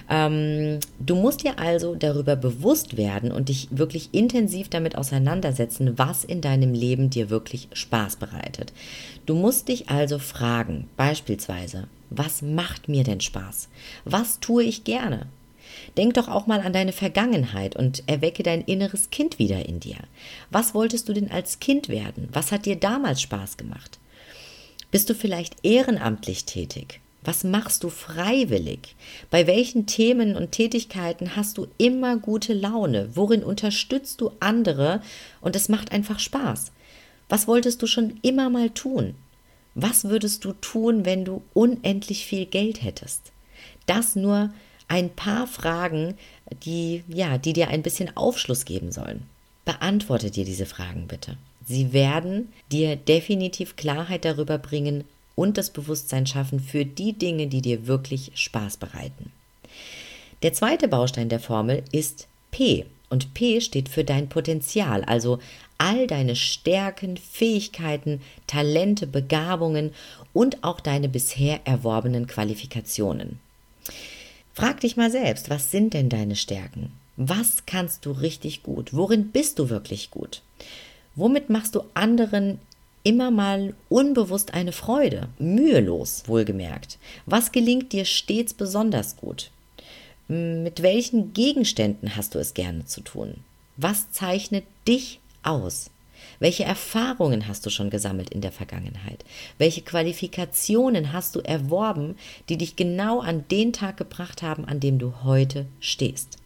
Ähm, 0.10 0.80
du 1.00 1.16
musst 1.16 1.44
dir 1.44 1.60
also 1.60 1.96
darüber 1.96 2.36
bewusst 2.36 2.98
werden 2.98 3.32
und 3.32 3.50
dich 3.50 3.70
wirklich 3.72 4.10
intensiv 4.14 4.70
damit 4.70 4.98
auseinandersetzen, 4.98 5.98
was 5.98 6.24
in 6.24 6.42
deinem 6.42 6.74
Leben 6.74 7.10
dir 7.10 7.30
wirklich 7.30 7.70
Spaß 7.74 8.18
bereitet. 8.18 8.74
Du 9.26 9.36
musst 9.36 9.70
dich 9.70 9.90
also 9.90 10.20
fragen, 10.20 10.90
beispielsweise, 10.98 11.88
was 12.10 12.42
macht 12.42 12.90
mir 12.90 13.04
denn 13.04 13.22
Spaß? 13.22 13.70
Was 14.06 14.40
tue 14.40 14.64
ich 14.64 14.84
gerne? 14.84 15.28
Denk 15.98 16.16
doch 16.16 16.28
auch 16.28 16.48
mal 16.48 16.62
an 16.62 16.74
deine 16.74 16.92
Vergangenheit 16.92 17.76
und 17.76 18.04
erwecke 18.08 18.44
dein 18.44 18.62
inneres 18.62 19.10
Kind 19.12 19.38
wieder 19.38 19.68
in 19.68 19.80
dir. 19.80 19.98
Was 20.50 20.74
wolltest 20.74 21.08
du 21.08 21.14
denn 21.14 21.30
als 21.30 21.60
Kind 21.60 21.90
werden? 21.90 22.30
Was 22.32 22.52
hat 22.52 22.66
dir 22.66 22.76
damals 22.76 23.22
Spaß 23.22 23.58
gemacht? 23.58 24.00
Bist 24.90 25.10
du 25.10 25.16
vielleicht 25.16 25.56
ehrenamtlich 25.64 26.46
tätig? 26.46 27.00
Was 27.24 27.44
machst 27.44 27.84
du 27.84 27.90
freiwillig? 27.90 28.96
Bei 29.30 29.48
welchen 29.48 29.86
Themen 29.86 30.36
und 30.36 30.52
Tätigkeiten 30.52 31.36
hast 31.36 31.58
du 31.58 31.68
immer 31.78 32.18
gute 32.18 32.54
Laune? 32.54 33.10
Worin 33.16 33.44
unterstützt 33.44 34.20
du 34.20 34.32
andere 34.40 35.02
und 35.42 35.56
es 35.56 35.70
macht 35.70 35.92
einfach 35.92 36.20
Spaß? 36.20 36.72
Was 37.30 37.48
wolltest 37.48 37.82
du 37.82 37.88
schon 37.88 38.20
immer 38.24 38.50
mal 38.50 38.70
tun? 38.72 39.16
Was 39.76 40.04
würdest 40.04 40.44
du 40.46 40.54
tun, 40.54 41.06
wenn 41.06 41.24
du 41.24 41.42
unendlich 41.54 42.26
viel 42.26 42.46
Geld 42.46 42.84
hättest? 42.84 43.32
Das 43.86 44.16
nur 44.16 44.54
ein 44.88 45.10
paar 45.10 45.48
Fragen, 45.48 46.16
die, 46.66 47.04
ja, 47.08 47.38
die 47.38 47.54
dir 47.54 47.70
ein 47.70 47.84
bisschen 47.84 48.16
Aufschluss 48.16 48.66
geben 48.66 48.92
sollen. 48.92 49.24
Beantworte 49.66 50.32
dir 50.32 50.46
diese 50.46 50.66
Fragen 50.66 51.08
bitte. 51.08 51.38
Sie 51.66 51.94
werden 51.94 52.52
dir 52.72 52.96
definitiv 52.96 53.76
Klarheit 53.76 54.26
darüber 54.26 54.58
bringen 54.58 55.06
und 55.36 55.58
das 55.58 55.70
Bewusstsein 55.72 56.28
schaffen 56.28 56.60
für 56.60 56.86
die 56.86 57.14
Dinge, 57.14 57.48
die 57.48 57.62
dir 57.62 57.88
wirklich 57.88 58.32
Spaß 58.36 58.78
bereiten. 58.78 59.32
Der 60.44 60.54
zweite 60.54 60.88
Baustein 60.88 61.30
der 61.30 61.40
Formel 61.40 61.84
ist 61.92 62.28
P 62.52 62.86
und 63.10 63.34
P 63.34 63.62
steht 63.62 63.90
für 63.90 64.04
dein 64.04 64.28
Potenzial, 64.28 65.04
also 65.06 65.40
all 65.78 66.08
deine 66.08 66.36
Stärken, 66.36 67.18
Fähigkeiten, 67.18 68.22
Talente, 68.48 69.08
Begabungen 69.08 69.92
und 70.34 70.64
auch 70.64 70.80
deine 70.80 71.10
bisher 71.10 71.62
erworbenen 71.66 72.28
Qualifikationen. 72.28 73.40
Frag 74.54 74.82
dich 74.82 74.98
mal 74.98 75.10
selbst, 75.10 75.50
was 75.50 75.72
sind 75.72 75.96
denn 75.96 76.10
deine 76.10 76.36
Stärken? 76.36 76.92
Was 77.18 77.66
kannst 77.66 78.06
du 78.06 78.12
richtig 78.12 78.62
gut? 78.62 78.94
Worin 78.94 79.32
bist 79.32 79.58
du 79.58 79.70
wirklich 79.70 80.12
gut? 80.12 80.42
Womit 81.16 81.50
machst 81.50 81.74
du 81.76 81.84
anderen 81.96 82.60
immer 83.04 83.32
mal 83.32 83.74
unbewusst 83.90 84.54
eine 84.54 84.72
Freude? 84.72 85.30
Mühelos, 85.40 86.24
wohlgemerkt. 86.28 87.00
Was 87.26 87.52
gelingt 87.52 87.94
dir 87.94 88.06
stets 88.06 88.54
besonders 88.54 89.18
gut? 89.18 89.50
Mit 90.28 90.82
welchen 90.84 91.34
Gegenständen 91.34 92.16
hast 92.16 92.36
du 92.36 92.40
es 92.40 92.54
gerne 92.54 92.86
zu 92.86 93.02
tun? 93.02 93.36
Was 93.78 94.12
zeichnet 94.12 94.66
dich 94.88 95.20
aus? 95.42 95.90
Welche 96.40 96.64
Erfahrungen 96.64 97.48
hast 97.48 97.66
du 97.66 97.70
schon 97.70 97.90
gesammelt 97.90 98.30
in 98.30 98.42
der 98.42 98.52
Vergangenheit? 98.52 99.24
Welche 99.58 99.82
Qualifikationen 99.82 101.14
hast 101.14 101.36
du 101.36 101.40
erworben, 101.40 102.16
die 102.50 102.58
dich 102.58 102.76
genau 102.76 103.20
an 103.20 103.46
den 103.50 103.74
Tag 103.74 103.98
gebracht 103.98 104.42
haben, 104.42 104.66
an 104.66 104.80
dem 104.80 105.00
du 105.00 105.14
heute 105.24 105.66
stehst? 105.80 106.43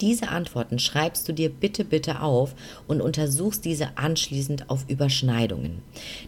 Diese 0.00 0.28
Antworten 0.28 0.78
schreibst 0.78 1.28
du 1.28 1.32
dir 1.32 1.48
bitte, 1.48 1.84
bitte 1.84 2.22
auf 2.22 2.54
und 2.86 3.00
untersuchst 3.00 3.64
diese 3.64 3.96
anschließend 3.96 4.70
auf 4.70 4.84
Überschneidungen. 4.88 5.82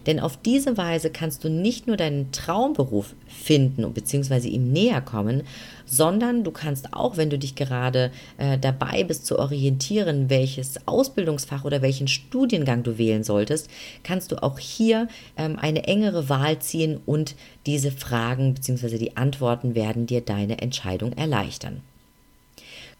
Denn 0.05 0.19
auf 0.19 0.35
diese 0.35 0.75
Weise 0.77 1.09
kannst 1.09 1.45
du 1.45 1.49
nicht 1.49 1.87
nur 1.87 1.95
deinen 1.95 2.31
Traumberuf 2.33 3.15
finden 3.27 3.89
bzw. 3.93 4.49
ihm 4.49 4.73
näher 4.73 4.99
kommen, 4.99 5.43
sondern 5.85 6.43
du 6.43 6.51
kannst 6.51 6.93
auch, 6.93 7.15
wenn 7.15 7.29
du 7.29 7.39
dich 7.39 7.55
gerade 7.55 8.11
äh, 8.37 8.57
dabei 8.57 9.03
bist 9.03 9.25
zu 9.25 9.39
orientieren, 9.39 10.29
welches 10.29 10.85
Ausbildungsfach 10.85 11.63
oder 11.63 11.81
welchen 11.81 12.09
Studiengang 12.09 12.83
du 12.83 12.97
wählen 12.97 13.23
solltest, 13.23 13.69
kannst 14.03 14.33
du 14.33 14.43
auch 14.43 14.59
hier 14.59 15.07
ähm, 15.37 15.57
eine 15.57 15.85
engere 15.85 16.27
Wahl 16.27 16.59
ziehen 16.59 16.99
und 17.05 17.35
diese 17.65 17.91
Fragen 17.91 18.53
bzw. 18.53 18.97
die 18.97 19.15
Antworten 19.15 19.75
werden 19.75 20.07
dir 20.07 20.21
deine 20.21 20.61
Entscheidung 20.61 21.13
erleichtern 21.13 21.81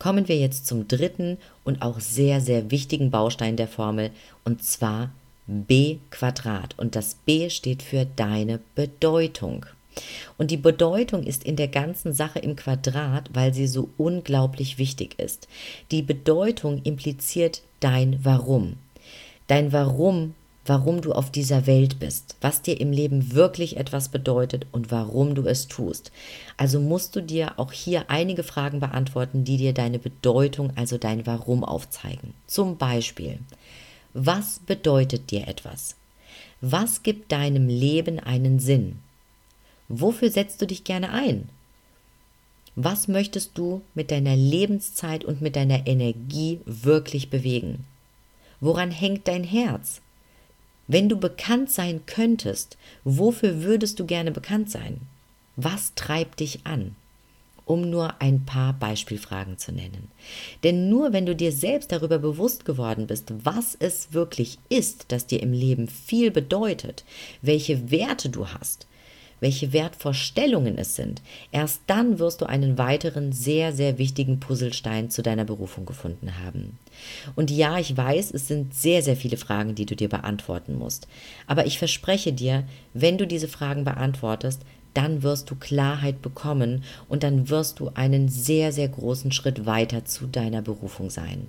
kommen 0.01 0.27
wir 0.27 0.37
jetzt 0.37 0.65
zum 0.65 0.87
dritten 0.87 1.37
und 1.63 1.83
auch 1.83 1.99
sehr, 1.99 2.41
sehr 2.41 2.71
wichtigen 2.71 3.11
Baustein 3.11 3.55
der 3.55 3.67
Formel, 3.67 4.09
und 4.43 4.63
zwar 4.63 5.11
b 5.45 5.99
Quadrat. 6.09 6.73
Und 6.79 6.95
das 6.95 7.17
b 7.23 7.51
steht 7.51 7.83
für 7.83 8.07
deine 8.15 8.59
Bedeutung. 8.73 9.67
Und 10.39 10.49
die 10.49 10.57
Bedeutung 10.57 11.21
ist 11.21 11.43
in 11.43 11.55
der 11.55 11.67
ganzen 11.67 12.13
Sache 12.13 12.39
im 12.39 12.55
Quadrat, 12.55 13.29
weil 13.33 13.53
sie 13.53 13.67
so 13.67 13.89
unglaublich 13.99 14.79
wichtig 14.79 15.19
ist. 15.19 15.47
Die 15.91 16.01
Bedeutung 16.01 16.81
impliziert 16.83 17.61
dein 17.79 18.25
Warum. 18.25 18.77
Dein 19.45 19.71
Warum 19.71 20.33
warum 20.65 21.02
du 21.02 21.13
auf 21.13 21.32
dieser 21.32 21.65
Welt 21.65 22.00
bist, 22.00 22.36
was 22.39 22.62
dir 22.62 22.80
im 22.80 22.91
Leben 22.91 23.34
wirklich 23.34 23.78
etwas 23.78 24.10
bedeutet 24.10 24.67
und 24.71 24.91
warum 24.91 25.34
du 25.34 25.43
es 25.43 25.67
tust. 25.67 26.12
Also 26.58 26.80
musst 26.80 27.15
du 27.15 27.21
dir 27.21 27.58
auch 27.58 27.71
hier 27.71 28.10
einige 28.10 28.43
Fragen 28.43 28.80
beantworten, 28.80 29.43
die 29.43 29.58
dir 29.58 29.74
deine 29.74 30.00
Bedeutung, 30.00 30.71
also 30.76 30.97
dein 30.97 31.26
Warum 31.26 31.63
aufzeigen. 31.63 32.34
Zum 32.45 32.78
Beispiel, 32.78 33.39
was 34.13 34.60
bedeutet 34.60 35.32
dir 35.32 35.47
etwas? 35.47 35.95
Was 36.62 37.02
gibt 37.02 37.32
deinem 37.32 37.67
Leben 37.67 38.19
einen 38.19 38.60
Sinn? 38.60 39.00
Wofür 39.89 40.30
setzt 40.30 40.62
du 40.62 40.67
dich 40.67 40.84
gerne 40.84 41.12
ein? 41.12 41.50
Was 42.76 43.08
möchtest 43.08 43.58
du 43.58 43.82
mit 43.95 44.12
deiner 44.12 44.36
Lebenszeit 44.36 45.26
und 45.26 45.41
mit 45.41 45.56
deiner 45.56 45.88
Energie 45.88 46.62
wirklich 46.65 47.30
bewegen? 47.30 47.86
Woran 48.62 48.91
hängt 48.91 49.28
dein 49.28 49.43
Herz? 49.43 50.02
Wenn 50.87 51.09
du 51.09 51.17
bekannt 51.17 51.71
sein 51.71 52.05
könntest, 52.05 52.77
wofür 53.03 53.63
würdest 53.63 53.99
du 53.99 54.05
gerne 54.05 54.31
bekannt 54.31 54.69
sein? 54.69 55.01
Was 55.55 55.93
treibt 55.95 56.39
dich 56.39 56.65
an? 56.65 56.95
Um 57.65 57.89
nur 57.89 58.21
ein 58.21 58.45
paar 58.45 58.73
Beispielfragen 58.73 59.57
zu 59.57 59.71
nennen. 59.71 60.09
Denn 60.63 60.89
nur 60.89 61.13
wenn 61.13 61.25
du 61.25 61.35
dir 61.35 61.51
selbst 61.51 61.91
darüber 61.91 62.19
bewusst 62.19 62.65
geworden 62.65 63.07
bist, 63.07 63.31
was 63.43 63.77
es 63.79 64.13
wirklich 64.13 64.57
ist, 64.67 65.05
das 65.09 65.27
dir 65.27 65.41
im 65.41 65.53
Leben 65.53 65.87
viel 65.87 66.31
bedeutet, 66.31 67.05
welche 67.41 67.91
Werte 67.91 68.29
du 68.29 68.47
hast, 68.47 68.87
welche 69.41 69.73
Wertvorstellungen 69.73 70.77
es 70.77 70.95
sind, 70.95 71.21
erst 71.51 71.82
dann 71.88 72.19
wirst 72.19 72.39
du 72.39 72.45
einen 72.45 72.77
weiteren 72.77 73.34
sehr, 73.34 73.73
sehr 73.73 73.97
wichtigen 73.97 74.39
Puzzlestein 74.39 75.10
zu 75.10 75.21
deiner 75.21 75.43
Berufung 75.43 75.86
gefunden 75.86 76.39
haben. 76.41 76.77
Und 77.36 77.51
ja, 77.51 77.77
ich 77.80 77.97
weiß, 77.97 78.32
es 78.34 78.47
sind 78.47 78.73
sehr, 78.73 79.01
sehr 79.01 79.17
viele 79.17 79.38
Fragen, 79.38 79.75
die 79.75 79.86
du 79.86 79.95
dir 79.95 80.08
beantworten 80.10 80.75
musst. 80.75 81.08
Aber 81.47 81.65
ich 81.65 81.80
verspreche 81.80 82.32
dir, 82.32 82.65
wenn 82.93 83.17
du 83.17 83.27
diese 83.27 83.47
Fragen 83.47 83.84
beantwortest, 83.84 84.62
dann 84.93 85.23
wirst 85.23 85.49
du 85.49 85.56
Klarheit 85.56 86.21
bekommen 86.21 86.84
und 87.08 87.23
dann 87.23 87.49
wirst 87.49 87.80
du 87.80 87.91
einen 87.93 88.30
sehr, 88.30 88.71
sehr 88.71 88.89
großen 88.89 89.32
Schritt 89.32 89.65
weiter 89.65 90.06
zu 90.06 90.27
deiner 90.27 90.62
Berufung 90.62 91.10
sein. 91.10 91.47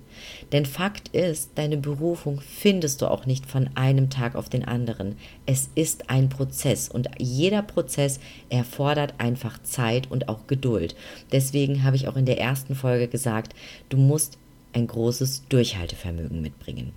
Denn 0.51 0.65
Fakt 0.65 1.09
ist, 1.09 1.51
deine 1.55 1.77
Berufung 1.77 2.39
findest 2.39 3.01
du 3.01 3.07
auch 3.07 3.25
nicht 3.25 3.45
von 3.45 3.69
einem 3.75 4.09
Tag 4.09 4.35
auf 4.35 4.49
den 4.49 4.65
anderen. 4.65 5.17
Es 5.45 5.69
ist 5.75 6.09
ein 6.09 6.29
Prozess 6.29 6.89
und 6.89 7.09
jeder 7.17 7.61
Prozess 7.61 8.19
erfordert 8.49 9.15
einfach 9.17 9.61
Zeit 9.63 10.09
und 10.09 10.29
auch 10.29 10.47
Geduld. 10.47 10.95
Deswegen 11.31 11.83
habe 11.83 11.95
ich 11.95 12.07
auch 12.07 12.15
in 12.15 12.25
der 12.25 12.39
ersten 12.39 12.75
Folge 12.75 13.07
gesagt, 13.07 13.53
du 13.89 13.97
musst 13.97 14.37
ein 14.73 14.87
großes 14.87 15.43
Durchhaltevermögen 15.49 16.41
mitbringen. 16.41 16.93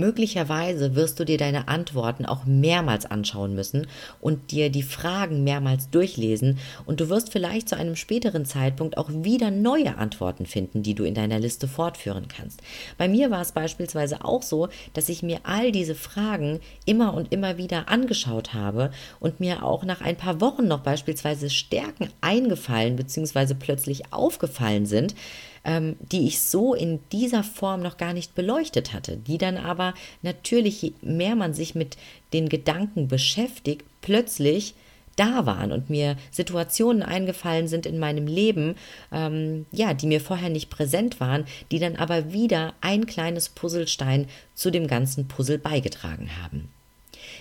Möglicherweise 0.00 0.96
wirst 0.96 1.20
du 1.20 1.24
dir 1.24 1.36
deine 1.36 1.68
Antworten 1.68 2.24
auch 2.24 2.46
mehrmals 2.46 3.04
anschauen 3.04 3.54
müssen 3.54 3.86
und 4.20 4.50
dir 4.50 4.70
die 4.70 4.82
Fragen 4.82 5.44
mehrmals 5.44 5.90
durchlesen 5.90 6.58
und 6.86 7.00
du 7.00 7.10
wirst 7.10 7.30
vielleicht 7.30 7.68
zu 7.68 7.76
einem 7.76 7.96
späteren 7.96 8.46
Zeitpunkt 8.46 8.96
auch 8.96 9.10
wieder 9.10 9.50
neue 9.50 9.98
Antworten 9.98 10.46
finden, 10.46 10.82
die 10.82 10.94
du 10.94 11.04
in 11.04 11.14
deiner 11.14 11.38
Liste 11.38 11.68
fortführen 11.68 12.28
kannst. 12.28 12.62
Bei 12.96 13.08
mir 13.08 13.30
war 13.30 13.42
es 13.42 13.52
beispielsweise 13.52 14.24
auch 14.24 14.42
so, 14.42 14.68
dass 14.94 15.10
ich 15.10 15.22
mir 15.22 15.40
all 15.42 15.70
diese 15.70 15.94
Fragen 15.94 16.60
immer 16.86 17.12
und 17.12 17.30
immer 17.30 17.58
wieder 17.58 17.90
angeschaut 17.90 18.54
habe 18.54 18.90
und 19.20 19.38
mir 19.38 19.62
auch 19.62 19.84
nach 19.84 20.00
ein 20.00 20.16
paar 20.16 20.40
Wochen 20.40 20.66
noch 20.66 20.80
beispielsweise 20.80 21.50
Stärken 21.50 22.08
eingefallen 22.22 22.96
bzw. 22.96 23.54
plötzlich 23.54 24.14
aufgefallen 24.14 24.86
sind, 24.86 25.14
ähm, 25.64 25.96
die 26.00 26.26
ich 26.26 26.40
so 26.40 26.74
in 26.74 27.00
dieser 27.12 27.44
Form 27.44 27.82
noch 27.82 27.96
gar 27.96 28.12
nicht 28.12 28.34
beleuchtet 28.34 28.92
hatte, 28.92 29.16
die 29.16 29.38
dann 29.38 29.56
aber 29.56 29.94
natürlich, 30.22 30.82
je 30.82 30.92
mehr 31.02 31.36
man 31.36 31.54
sich 31.54 31.74
mit 31.74 31.96
den 32.32 32.48
Gedanken 32.48 33.08
beschäftigt, 33.08 33.84
plötzlich 34.00 34.74
da 35.16 35.44
waren 35.44 35.72
und 35.72 35.90
mir 35.90 36.16
Situationen 36.30 37.02
eingefallen 37.02 37.68
sind 37.68 37.84
in 37.84 37.98
meinem 37.98 38.26
Leben, 38.26 38.76
ähm, 39.12 39.66
ja, 39.70 39.92
die 39.92 40.06
mir 40.06 40.20
vorher 40.20 40.48
nicht 40.48 40.70
präsent 40.70 41.20
waren, 41.20 41.44
die 41.70 41.78
dann 41.78 41.96
aber 41.96 42.32
wieder 42.32 42.72
ein 42.80 43.06
kleines 43.06 43.50
Puzzlestein 43.50 44.28
zu 44.54 44.70
dem 44.70 44.86
ganzen 44.86 45.28
Puzzle 45.28 45.58
beigetragen 45.58 46.30
haben. 46.42 46.70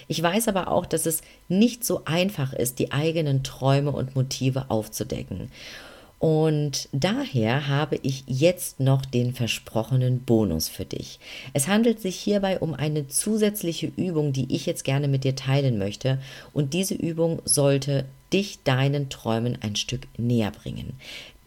Ich 0.08 0.22
weiß 0.22 0.48
aber 0.48 0.68
auch, 0.70 0.86
dass 0.86 1.06
es 1.06 1.22
nicht 1.48 1.86
so 1.86 2.04
einfach 2.06 2.52
ist, 2.52 2.80
die 2.80 2.92
eigenen 2.92 3.44
Träume 3.44 3.92
und 3.92 4.16
Motive 4.16 4.66
aufzudecken. 4.70 5.50
Und 6.20 6.90
daher 6.92 7.70
habe 7.70 7.98
ich 8.02 8.26
jetzt 8.28 8.82
noch 8.82 9.06
den 9.06 9.34
versprochenen 9.34 10.20
Bonus 10.20 10.68
für 10.68 10.84
dich. 10.84 11.18
Es 11.54 11.70
handelt 11.70 12.02
sich 12.02 12.18
hierbei 12.18 12.60
um 12.60 12.74
eine 12.74 13.08
zusätzliche 13.08 13.92
Übung, 13.96 14.34
die 14.34 14.54
ich 14.54 14.66
jetzt 14.66 14.84
gerne 14.84 15.08
mit 15.08 15.24
dir 15.24 15.36
teilen 15.36 15.78
möchte. 15.78 16.20
Und 16.54 16.74
diese 16.74 16.94
Übung 16.94 17.42
sollte 17.46 18.06
dich 18.34 18.64
deinen 18.64 19.10
Träumen 19.10 19.58
ein 19.62 19.78
Stück 19.78 20.08
näher 20.18 20.52
bringen. 20.52 20.94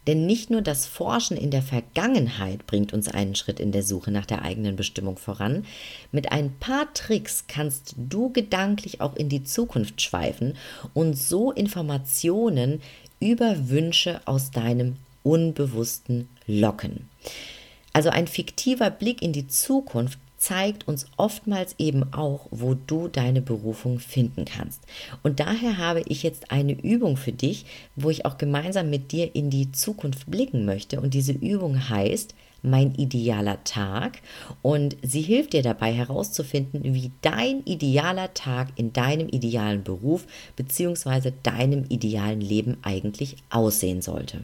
Denn 0.06 0.26
nicht 0.26 0.50
nur 0.50 0.62
das 0.62 0.87
Forschen 0.87 1.37
in 1.37 1.52
der 1.52 1.62
Vergangenheit 1.62 2.66
bringt 2.66 2.92
uns 2.92 3.06
einen 3.06 3.37
Schritt 3.37 3.61
in 3.61 3.70
der 3.70 3.85
Suche 3.85 4.11
nach 4.11 4.26
der 4.26 4.42
eigenen 4.42 4.74
Bestimmung 4.74 5.16
voran, 5.16 5.64
mit 6.11 6.32
ein 6.32 6.58
paar 6.58 6.92
Tricks 6.92 7.44
kannst 7.46 7.94
du 7.96 8.32
gedanklich 8.32 9.00
auch 9.00 9.14
in 9.14 9.28
die 9.28 9.44
Zukunft 9.44 10.02
schweifen 10.02 10.54
und 10.92 11.16
so 11.16 11.52
Informationen 11.52 12.82
über 13.22 13.68
Wünsche 13.68 14.20
aus 14.26 14.50
deinem 14.50 14.96
Unbewussten 15.22 16.28
locken. 16.46 17.08
Also 17.92 18.08
ein 18.08 18.26
fiktiver 18.26 18.90
Blick 18.90 19.22
in 19.22 19.32
die 19.32 19.46
Zukunft 19.46 20.18
zeigt 20.38 20.88
uns 20.88 21.06
oftmals 21.16 21.76
eben 21.78 22.12
auch, 22.12 22.48
wo 22.50 22.74
du 22.74 23.06
deine 23.06 23.40
Berufung 23.40 24.00
finden 24.00 24.44
kannst. 24.44 24.80
Und 25.22 25.38
daher 25.38 25.78
habe 25.78 26.02
ich 26.06 26.24
jetzt 26.24 26.50
eine 26.50 26.72
Übung 26.72 27.16
für 27.16 27.30
dich, 27.30 27.64
wo 27.94 28.11
ich 28.11 28.26
auch 28.26 28.38
gemeinsam 28.38 28.90
mit 28.90 29.12
dir 29.12 29.37
in 29.37 29.50
die 29.50 29.70
Zukunft 29.70 30.28
blicken 30.28 30.64
möchte. 30.64 31.00
Und 31.00 31.14
diese 31.14 31.32
Übung 31.32 31.88
heißt 31.88 32.35
mein 32.62 32.94
idealer 32.94 33.62
Tag 33.64 34.22
und 34.62 34.96
sie 35.03 35.22
hilft 35.22 35.53
dir 35.53 35.62
dabei 35.62 35.92
herauszufinden, 35.92 36.94
wie 36.94 37.11
dein 37.20 37.62
idealer 37.64 38.33
Tag 38.35 38.68
in 38.77 38.92
deinem 38.92 39.29
idealen 39.29 39.83
Beruf 39.83 40.27
bzw. 40.57 41.33
deinem 41.42 41.85
idealen 41.88 42.40
Leben 42.40 42.77
eigentlich 42.83 43.37
aussehen 43.51 44.03
sollte. 44.03 44.42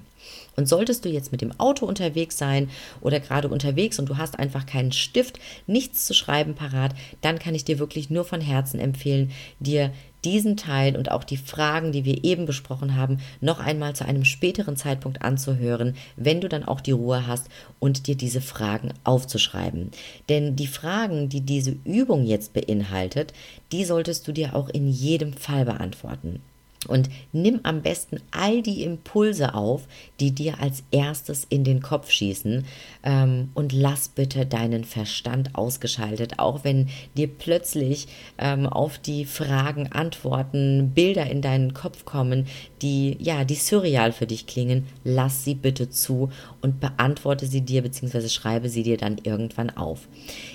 Und 0.57 0.69
solltest 0.69 1.05
du 1.05 1.09
jetzt 1.09 1.31
mit 1.31 1.41
dem 1.41 1.59
Auto 1.61 1.87
unterwegs 1.87 2.37
sein 2.37 2.69
oder 3.01 3.21
gerade 3.21 3.49
unterwegs 3.49 3.99
und 3.99 4.09
du 4.09 4.17
hast 4.17 4.39
einfach 4.39 4.67
keinen 4.67 4.91
Stift, 4.91 5.39
nichts 5.69 6.07
zu 6.07 6.15
schreiben 6.15 6.55
parat, 6.55 6.95
dann 7.21 7.39
kann 7.39 7.55
ich 7.55 7.65
dir 7.65 7.79
wirklich 7.79 8.11
nur 8.11 8.25
von 8.25 8.41
Herzen 8.41 8.81
empfehlen, 8.81 9.31
dir 9.61 9.93
diesen 10.25 10.57
Teil 10.57 10.97
und 10.97 11.11
auch 11.11 11.25
die 11.25 11.37
Fragen, 11.37 11.93
die 11.93 12.05
wir 12.05 12.25
eben 12.25 12.47
besprochen 12.47 12.97
haben, 12.97 13.19
noch 13.41 13.61
einmal 13.61 13.95
zu 13.95 14.05
einem 14.05 14.25
späteren 14.25 14.77
Zeitpunkt 14.77 15.23
anzuhören, 15.23 15.97
wenn 16.17 16.41
du 16.41 16.49
dann 16.49 16.65
auch 16.65 16.81
die 16.81 16.93
Ruhe 16.93 17.27
hast 17.27 17.49
und 17.79 18.07
dir 18.07 18.17
diese 18.17 18.41
Fragen 18.41 18.93
aufzuschreiben. 19.05 19.91
Denn 20.29 20.57
die 20.57 20.67
Fragen, 20.67 21.29
die 21.29 21.43
diese 21.43 21.77
Übung 21.85 22.25
jetzt 22.25 22.53
beinhaltet, 22.53 23.33
die 23.73 23.85
solltest 23.85 24.27
du 24.27 24.33
dir 24.33 24.55
auch 24.57 24.69
in 24.69 24.89
jedem 24.89 25.33
Fall 25.33 25.65
beantworten. 25.65 26.41
Und 26.87 27.11
nimm 27.33 27.61
am 27.65 27.83
besten 27.83 28.21
all 28.31 28.63
die 28.63 28.85
Impulse 28.85 29.55
auf, 29.55 29.89
die 30.21 30.31
dir 30.31 30.61
als 30.61 30.85
erstes 30.93 31.45
in 31.49 31.65
den 31.65 31.83
Kopf 31.83 32.11
schießen 32.11 32.65
ähm, 33.09 33.49
und 33.55 33.73
lass 33.73 34.09
bitte 34.09 34.45
deinen 34.45 34.85
Verstand 34.85 35.55
ausgeschaltet, 35.55 36.39
auch 36.39 36.63
wenn 36.63 36.89
dir 37.17 37.27
plötzlich 37.27 38.07
ähm, 38.37 38.67
auf 38.67 38.99
die 38.99 39.25
Fragen, 39.25 39.91
Antworten, 39.91 40.93
Bilder 40.95 41.27
in 41.27 41.41
deinen 41.41 41.73
Kopf 41.73 42.05
kommen, 42.05 42.47
die 42.83 43.17
ja, 43.19 43.45
die 43.45 43.55
surreal 43.55 44.13
für 44.13 44.27
dich 44.27 44.47
klingen, 44.47 44.87
lass 45.05 45.43
sie 45.43 45.55
bitte 45.55 45.89
zu 45.89 46.29
und 46.61 46.81
beantworte 46.81 47.47
sie 47.47 47.63
dir 47.63 47.83
bzw. 47.83 48.29
schreibe 48.29 48.69
sie 48.69 48.83
dir 48.83 48.99
dann 48.99 49.17
irgendwann 49.23 49.71
auf. 49.71 50.07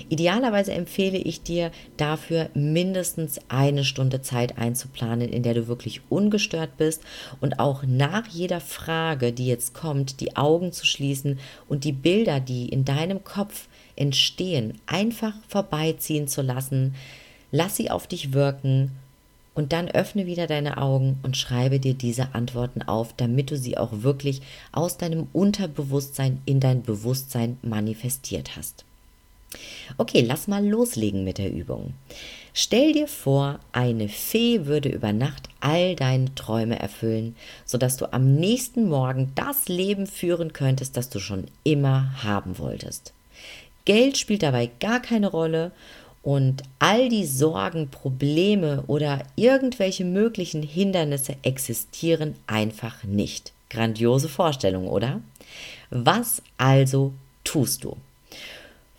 Idealerweise 0.08 0.72
empfehle 0.72 1.18
ich 1.18 1.42
dir 1.42 1.72
dafür 1.96 2.50
mindestens 2.54 3.40
eine 3.48 3.82
Stunde 3.82 4.22
Zeit 4.22 4.58
einzuplanen, 4.58 5.28
in 5.28 5.42
der 5.42 5.54
du 5.54 5.66
wirklich 5.66 6.02
ungestört 6.08 6.76
bist 6.76 7.02
und 7.40 7.58
auch 7.58 7.82
nach 7.84 8.28
jeder 8.28 8.60
Frage, 8.60 9.32
die 9.32 9.48
jetzt 9.48 9.74
kommt, 9.74 10.20
die 10.20 10.36
Augen 10.36 10.70
zu 10.70 10.86
schließen 10.86 11.40
und 11.68 11.82
die 11.82 11.92
Bilder, 11.92 12.43
die 12.44 12.68
in 12.68 12.84
deinem 12.84 13.24
Kopf 13.24 13.68
entstehen, 13.96 14.80
einfach 14.86 15.34
vorbeiziehen 15.48 16.28
zu 16.28 16.42
lassen. 16.42 16.94
Lass 17.50 17.76
sie 17.76 17.90
auf 17.90 18.06
dich 18.06 18.32
wirken 18.32 18.90
und 19.54 19.72
dann 19.72 19.88
öffne 19.88 20.26
wieder 20.26 20.46
deine 20.46 20.78
Augen 20.78 21.18
und 21.22 21.36
schreibe 21.36 21.78
dir 21.78 21.94
diese 21.94 22.34
Antworten 22.34 22.82
auf, 22.82 23.14
damit 23.16 23.50
du 23.50 23.56
sie 23.56 23.78
auch 23.78 24.02
wirklich 24.02 24.42
aus 24.72 24.96
deinem 24.96 25.28
Unterbewusstsein 25.32 26.40
in 26.44 26.60
dein 26.60 26.82
Bewusstsein 26.82 27.58
manifestiert 27.62 28.56
hast. 28.56 28.84
Okay, 29.98 30.20
lass 30.20 30.48
mal 30.48 30.66
loslegen 30.66 31.22
mit 31.22 31.38
der 31.38 31.52
Übung. 31.52 31.94
Stell 32.56 32.92
dir 32.92 33.08
vor, 33.08 33.58
eine 33.72 34.08
Fee 34.08 34.64
würde 34.66 34.88
über 34.88 35.12
Nacht 35.12 35.48
all 35.58 35.96
deine 35.96 36.32
Träume 36.36 36.78
erfüllen, 36.78 37.34
sodass 37.64 37.96
du 37.96 38.12
am 38.12 38.36
nächsten 38.36 38.88
Morgen 38.88 39.32
das 39.34 39.66
Leben 39.68 40.06
führen 40.06 40.52
könntest, 40.52 40.96
das 40.96 41.10
du 41.10 41.18
schon 41.18 41.48
immer 41.64 42.22
haben 42.22 42.58
wolltest. 42.58 43.12
Geld 43.84 44.16
spielt 44.16 44.44
dabei 44.44 44.70
gar 44.78 45.02
keine 45.02 45.26
Rolle 45.26 45.72
und 46.22 46.62
all 46.78 47.08
die 47.08 47.26
Sorgen, 47.26 47.88
Probleme 47.88 48.84
oder 48.86 49.24
irgendwelche 49.34 50.04
möglichen 50.04 50.62
Hindernisse 50.62 51.34
existieren 51.42 52.36
einfach 52.46 53.02
nicht. 53.02 53.52
Grandiose 53.68 54.28
Vorstellung, 54.28 54.86
oder? 54.86 55.20
Was 55.90 56.40
also 56.56 57.12
tust 57.42 57.82
du? 57.82 57.96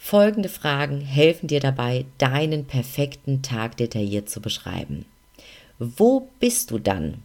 Folgende 0.08 0.50
Fragen 0.50 1.02
helfen 1.02 1.48
dir 1.48 1.60
dabei, 1.60 2.06
deinen 2.20 2.66
perfekten 2.66 3.42
Tag 3.42 3.76
detailliert 3.78 4.30
zu 4.30 4.40
beschreiben. 4.40 5.06
Wo 5.80 6.30
bist 6.40 6.70
du 6.70 6.78
dann 6.78 7.24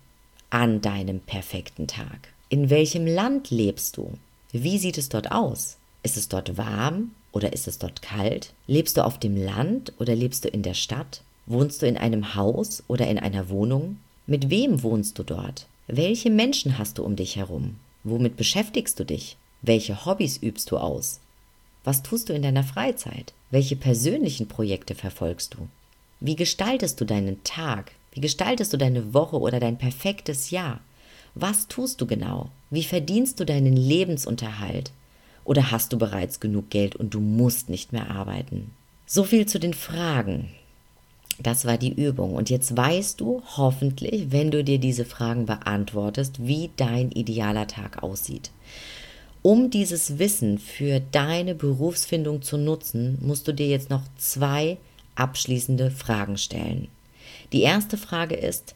an 0.48 0.80
deinem 0.80 1.20
perfekten 1.20 1.86
Tag? 1.86 2.28
In 2.48 2.70
welchem 2.70 3.06
Land 3.06 3.50
lebst 3.50 3.98
du? 3.98 4.14
Wie 4.52 4.78
sieht 4.78 4.96
es 4.96 5.10
dort 5.10 5.30
aus? 5.30 5.76
Ist 6.02 6.16
es 6.16 6.30
dort 6.30 6.56
warm 6.56 7.10
oder 7.32 7.52
ist 7.52 7.68
es 7.68 7.76
dort 7.76 8.00
kalt? 8.00 8.54
Lebst 8.66 8.96
du 8.96 9.04
auf 9.04 9.18
dem 9.18 9.36
Land 9.36 9.92
oder 9.98 10.16
lebst 10.16 10.46
du 10.46 10.48
in 10.48 10.62
der 10.62 10.72
Stadt? 10.72 11.20
Wohnst 11.44 11.82
du 11.82 11.86
in 11.86 11.98
einem 11.98 12.34
Haus 12.34 12.82
oder 12.88 13.08
in 13.08 13.18
einer 13.18 13.50
Wohnung? 13.50 13.98
Mit 14.26 14.48
wem 14.48 14.82
wohnst 14.82 15.18
du 15.18 15.22
dort? 15.22 15.66
Welche 15.86 16.30
Menschen 16.30 16.78
hast 16.78 16.96
du 16.96 17.04
um 17.04 17.14
dich 17.14 17.36
herum? 17.36 17.76
Womit 18.04 18.38
beschäftigst 18.38 18.98
du 18.98 19.04
dich? 19.04 19.36
Welche 19.60 20.06
Hobbys 20.06 20.42
übst 20.42 20.70
du 20.70 20.78
aus? 20.78 21.20
Was 21.84 22.02
tust 22.02 22.28
du 22.28 22.34
in 22.34 22.42
deiner 22.42 22.64
Freizeit? 22.64 23.32
Welche 23.50 23.76
persönlichen 23.76 24.48
Projekte 24.48 24.94
verfolgst 24.94 25.54
du? 25.54 25.68
Wie 26.20 26.36
gestaltest 26.36 27.00
du 27.00 27.06
deinen 27.06 27.42
Tag? 27.44 27.92
Wie 28.12 28.20
gestaltest 28.20 28.72
du 28.72 28.76
deine 28.76 29.14
Woche 29.14 29.38
oder 29.38 29.60
dein 29.60 29.78
perfektes 29.78 30.50
Jahr? 30.50 30.80
Was 31.34 31.68
tust 31.68 32.00
du 32.00 32.06
genau? 32.06 32.50
Wie 32.70 32.84
verdienst 32.84 33.40
du 33.40 33.46
deinen 33.46 33.76
Lebensunterhalt? 33.76 34.92
Oder 35.44 35.70
hast 35.70 35.92
du 35.92 35.98
bereits 35.98 36.40
genug 36.40 36.70
Geld 36.70 36.96
und 36.96 37.14
du 37.14 37.20
musst 37.20 37.70
nicht 37.70 37.92
mehr 37.92 38.10
arbeiten? 38.10 38.72
So 39.06 39.24
viel 39.24 39.46
zu 39.46 39.58
den 39.58 39.74
Fragen. 39.74 40.50
Das 41.42 41.64
war 41.64 41.78
die 41.78 41.94
Übung. 41.94 42.34
Und 42.34 42.50
jetzt 42.50 42.76
weißt 42.76 43.20
du 43.20 43.42
hoffentlich, 43.56 44.30
wenn 44.30 44.50
du 44.50 44.62
dir 44.62 44.78
diese 44.78 45.06
Fragen 45.06 45.46
beantwortest, 45.46 46.46
wie 46.46 46.70
dein 46.76 47.10
idealer 47.10 47.66
Tag 47.66 48.02
aussieht. 48.02 48.50
Um 49.42 49.70
dieses 49.70 50.18
Wissen 50.18 50.58
für 50.58 51.00
deine 51.00 51.54
Berufsfindung 51.54 52.42
zu 52.42 52.58
nutzen, 52.58 53.16
musst 53.22 53.48
du 53.48 53.54
dir 53.54 53.68
jetzt 53.68 53.88
noch 53.88 54.02
zwei 54.18 54.76
abschließende 55.14 55.90
Fragen 55.90 56.36
stellen. 56.36 56.88
Die 57.52 57.62
erste 57.62 57.96
Frage 57.96 58.34
ist, 58.34 58.74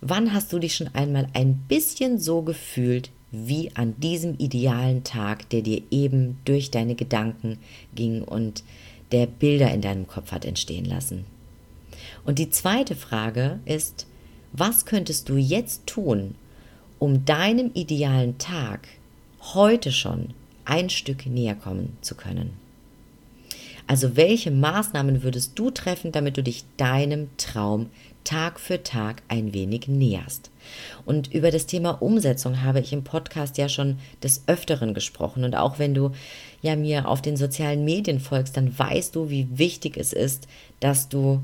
wann 0.00 0.32
hast 0.32 0.52
du 0.52 0.60
dich 0.60 0.76
schon 0.76 0.94
einmal 0.94 1.26
ein 1.34 1.56
bisschen 1.68 2.18
so 2.18 2.42
gefühlt 2.42 3.10
wie 3.32 3.72
an 3.74 3.98
diesem 3.98 4.38
idealen 4.38 5.02
Tag, 5.02 5.50
der 5.50 5.62
dir 5.62 5.82
eben 5.90 6.38
durch 6.44 6.70
deine 6.70 6.94
Gedanken 6.94 7.58
ging 7.96 8.22
und 8.22 8.62
der 9.10 9.26
Bilder 9.26 9.72
in 9.72 9.80
deinem 9.80 10.06
Kopf 10.06 10.30
hat 10.30 10.44
entstehen 10.44 10.84
lassen? 10.84 11.24
Und 12.24 12.38
die 12.38 12.50
zweite 12.50 12.94
Frage 12.94 13.58
ist, 13.64 14.06
was 14.52 14.86
könntest 14.86 15.28
du 15.28 15.36
jetzt 15.36 15.86
tun, 15.86 16.36
um 17.00 17.24
deinem 17.24 17.72
idealen 17.74 18.38
Tag 18.38 18.86
heute 19.52 19.92
schon 19.92 20.30
ein 20.64 20.88
Stück 20.88 21.26
näher 21.26 21.54
kommen 21.54 21.96
zu 22.00 22.14
können. 22.14 22.52
Also 23.86 24.16
welche 24.16 24.50
Maßnahmen 24.50 25.22
würdest 25.22 25.58
du 25.58 25.70
treffen, 25.70 26.10
damit 26.10 26.38
du 26.38 26.42
dich 26.42 26.64
deinem 26.78 27.28
Traum 27.36 27.90
Tag 28.24 28.58
für 28.58 28.82
Tag 28.82 29.22
ein 29.28 29.52
wenig 29.52 29.88
näherst? 29.88 30.50
Und 31.04 31.34
über 31.34 31.50
das 31.50 31.66
Thema 31.66 32.00
Umsetzung 32.00 32.62
habe 32.62 32.80
ich 32.80 32.94
im 32.94 33.04
Podcast 33.04 33.58
ja 33.58 33.68
schon 33.68 33.98
des 34.22 34.44
Öfteren 34.46 34.94
gesprochen. 34.94 35.44
Und 35.44 35.54
auch 35.54 35.78
wenn 35.78 35.92
du 35.92 36.12
ja 36.62 36.76
mir 36.76 37.06
auf 37.06 37.20
den 37.20 37.36
sozialen 37.36 37.84
Medien 37.84 38.20
folgst, 38.20 38.56
dann 38.56 38.76
weißt 38.78 39.14
du, 39.14 39.28
wie 39.28 39.46
wichtig 39.58 39.98
es 39.98 40.14
ist, 40.14 40.48
dass 40.80 41.10
du 41.10 41.42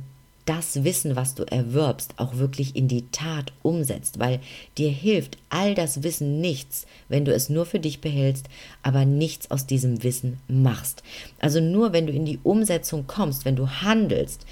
das 0.51 0.83
Wissen, 0.83 1.15
was 1.15 1.37
du 1.37 1.45
erwirbst, 1.45 2.15
auch 2.17 2.35
wirklich 2.35 2.75
in 2.75 2.89
die 2.89 3.09
Tat 3.13 3.53
umsetzt, 3.63 4.19
weil 4.19 4.41
dir 4.79 4.91
hilft 4.91 5.39
all 5.49 5.77
das 5.77 6.03
Wissen 6.03 6.41
nichts, 6.41 6.87
wenn 7.09 7.25
du 7.25 7.33
es 7.33 7.51
nur 7.51 7.67
für 7.67 7.79
dich 7.79 8.01
behältst, 8.01 8.49
aber 8.83 9.05
nichts 9.05 9.53
aus 9.53 9.67
diesem 9.67 10.03
Wissen 10.03 10.39
machst. 10.49 11.05
Also 11.39 11.61
nur 11.61 11.93
wenn 11.93 12.09
du 12.09 12.13
in 12.13 12.25
die 12.25 12.41
Umsetzung 12.43 13.07
kommst, 13.07 13.45
wenn 13.45 13.55
du 13.55 13.69
handelst, 13.69 14.45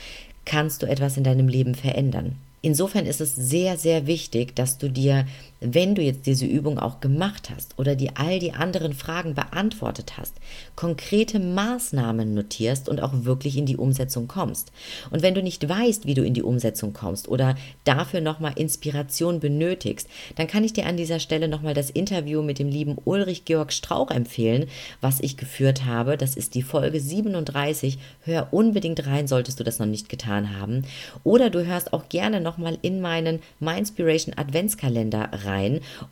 kannst 0.44 0.82
du 0.82 0.86
etwas 0.86 1.16
in 1.16 1.24
deinem 1.24 1.48
Leben 1.48 1.74
verändern. 1.74 2.36
Insofern 2.62 3.04
ist 3.04 3.20
es 3.20 3.34
sehr, 3.34 3.76
sehr 3.76 4.06
wichtig, 4.06 4.54
dass 4.54 4.78
du 4.78 4.88
dir, 4.88 5.26
wenn 5.60 5.94
du 5.94 6.02
jetzt 6.02 6.26
diese 6.26 6.44
Übung 6.44 6.78
auch 6.78 7.00
gemacht 7.00 7.50
hast 7.50 7.78
oder 7.78 7.96
die 7.96 8.16
all 8.16 8.38
die 8.38 8.52
anderen 8.52 8.92
Fragen 8.92 9.34
beantwortet 9.34 10.18
hast, 10.18 10.34
konkrete 10.76 11.40
Maßnahmen 11.40 12.34
notierst 12.34 12.88
und 12.88 13.00
auch 13.02 13.12
wirklich 13.24 13.56
in 13.56 13.66
die 13.66 13.76
Umsetzung 13.76 14.28
kommst. 14.28 14.70
Und 15.10 15.22
wenn 15.22 15.34
du 15.34 15.42
nicht 15.42 15.68
weißt, 15.68 16.06
wie 16.06 16.14
du 16.14 16.22
in 16.24 16.34
die 16.34 16.42
Umsetzung 16.42 16.92
kommst 16.92 17.28
oder 17.28 17.56
dafür 17.84 18.20
nochmal 18.20 18.52
Inspiration 18.56 19.40
benötigst, 19.40 20.08
dann 20.36 20.46
kann 20.46 20.64
ich 20.64 20.72
dir 20.72 20.86
an 20.86 20.96
dieser 20.96 21.20
Stelle 21.20 21.48
nochmal 21.48 21.74
das 21.74 21.90
Interview 21.90 22.42
mit 22.42 22.58
dem 22.58 22.68
lieben 22.68 22.96
Ulrich 23.04 23.44
Georg 23.44 23.72
Strauch 23.72 24.10
empfehlen, 24.10 24.66
was 25.00 25.20
ich 25.20 25.36
geführt 25.36 25.84
habe. 25.84 26.16
Das 26.16 26.36
ist 26.36 26.54
die 26.54 26.62
Folge 26.62 27.00
37. 27.00 27.98
Hör 28.24 28.48
unbedingt 28.52 29.06
rein, 29.06 29.26
solltest 29.26 29.58
du 29.58 29.64
das 29.64 29.78
noch 29.78 29.86
nicht 29.86 30.08
getan 30.08 30.58
haben. 30.58 30.82
Oder 31.24 31.50
du 31.50 31.64
hörst 31.64 31.92
auch 31.92 32.08
gerne 32.08 32.40
noch 32.40 32.58
nochmal 32.58 32.78
in 32.82 33.00
meinen 33.00 33.40
Mindspiration 33.60 34.36
Adventskalender 34.36 35.30
rein 35.32 35.47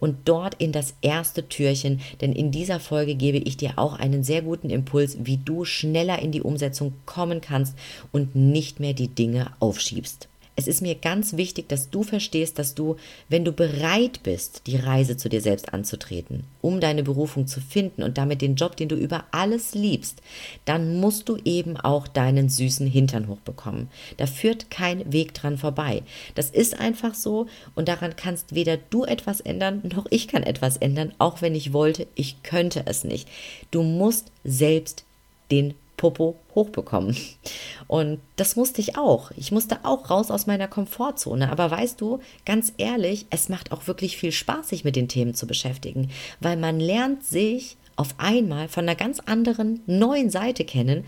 und 0.00 0.16
dort 0.24 0.54
in 0.54 0.72
das 0.72 0.94
erste 1.02 1.48
Türchen, 1.48 2.00
denn 2.20 2.32
in 2.32 2.50
dieser 2.50 2.80
Folge 2.80 3.14
gebe 3.14 3.38
ich 3.38 3.56
dir 3.56 3.74
auch 3.76 3.98
einen 3.98 4.24
sehr 4.24 4.42
guten 4.42 4.70
Impuls, 4.70 5.18
wie 5.20 5.36
du 5.38 5.64
schneller 5.64 6.20
in 6.20 6.32
die 6.32 6.42
Umsetzung 6.42 6.94
kommen 7.04 7.40
kannst 7.40 7.76
und 8.12 8.34
nicht 8.34 8.80
mehr 8.80 8.94
die 8.94 9.08
Dinge 9.08 9.52
aufschiebst. 9.60 10.28
Es 10.58 10.66
ist 10.66 10.80
mir 10.80 10.94
ganz 10.94 11.36
wichtig, 11.36 11.68
dass 11.68 11.90
du 11.90 12.02
verstehst, 12.02 12.58
dass 12.58 12.74
du, 12.74 12.96
wenn 13.28 13.44
du 13.44 13.52
bereit 13.52 14.22
bist, 14.22 14.62
die 14.66 14.76
Reise 14.76 15.18
zu 15.18 15.28
dir 15.28 15.42
selbst 15.42 15.74
anzutreten, 15.74 16.44
um 16.62 16.80
deine 16.80 17.02
Berufung 17.02 17.46
zu 17.46 17.60
finden 17.60 18.02
und 18.02 18.16
damit 18.16 18.40
den 18.40 18.56
Job, 18.56 18.74
den 18.74 18.88
du 18.88 18.96
über 18.96 19.24
alles 19.32 19.74
liebst, 19.74 20.22
dann 20.64 20.98
musst 20.98 21.28
du 21.28 21.36
eben 21.44 21.76
auch 21.76 22.08
deinen 22.08 22.48
süßen 22.48 22.86
Hintern 22.86 23.28
hochbekommen. 23.28 23.88
Da 24.16 24.26
führt 24.26 24.70
kein 24.70 25.12
Weg 25.12 25.34
dran 25.34 25.58
vorbei. 25.58 26.02
Das 26.34 26.48
ist 26.48 26.80
einfach 26.80 27.14
so 27.14 27.46
und 27.74 27.88
daran 27.88 28.16
kannst 28.16 28.54
weder 28.54 28.78
du 28.78 29.04
etwas 29.04 29.40
ändern, 29.40 29.82
noch 29.94 30.06
ich 30.08 30.26
kann 30.26 30.42
etwas 30.42 30.78
ändern, 30.78 31.12
auch 31.18 31.42
wenn 31.42 31.54
ich 31.54 31.74
wollte, 31.74 32.06
ich 32.14 32.42
könnte 32.42 32.84
es 32.86 33.04
nicht. 33.04 33.28
Du 33.70 33.82
musst 33.82 34.32
selbst 34.42 35.04
den 35.50 35.74
Popo 35.96 36.36
hochbekommen. 36.54 37.16
Und 37.86 38.20
das 38.36 38.56
musste 38.56 38.80
ich 38.80 38.96
auch. 38.96 39.30
Ich 39.36 39.52
musste 39.52 39.78
auch 39.84 40.10
raus 40.10 40.30
aus 40.30 40.46
meiner 40.46 40.68
Komfortzone. 40.68 41.50
Aber 41.50 41.70
weißt 41.70 42.00
du, 42.00 42.20
ganz 42.44 42.72
ehrlich, 42.78 43.26
es 43.30 43.48
macht 43.48 43.72
auch 43.72 43.86
wirklich 43.86 44.16
viel 44.16 44.32
Spaß, 44.32 44.68
sich 44.68 44.84
mit 44.84 44.96
den 44.96 45.08
Themen 45.08 45.34
zu 45.34 45.46
beschäftigen, 45.46 46.10
weil 46.40 46.56
man 46.56 46.80
lernt 46.80 47.24
sich 47.24 47.76
auf 47.96 48.14
einmal 48.18 48.68
von 48.68 48.84
einer 48.84 48.94
ganz 48.94 49.20
anderen, 49.20 49.80
neuen 49.86 50.30
Seite 50.30 50.64
kennen. 50.64 51.04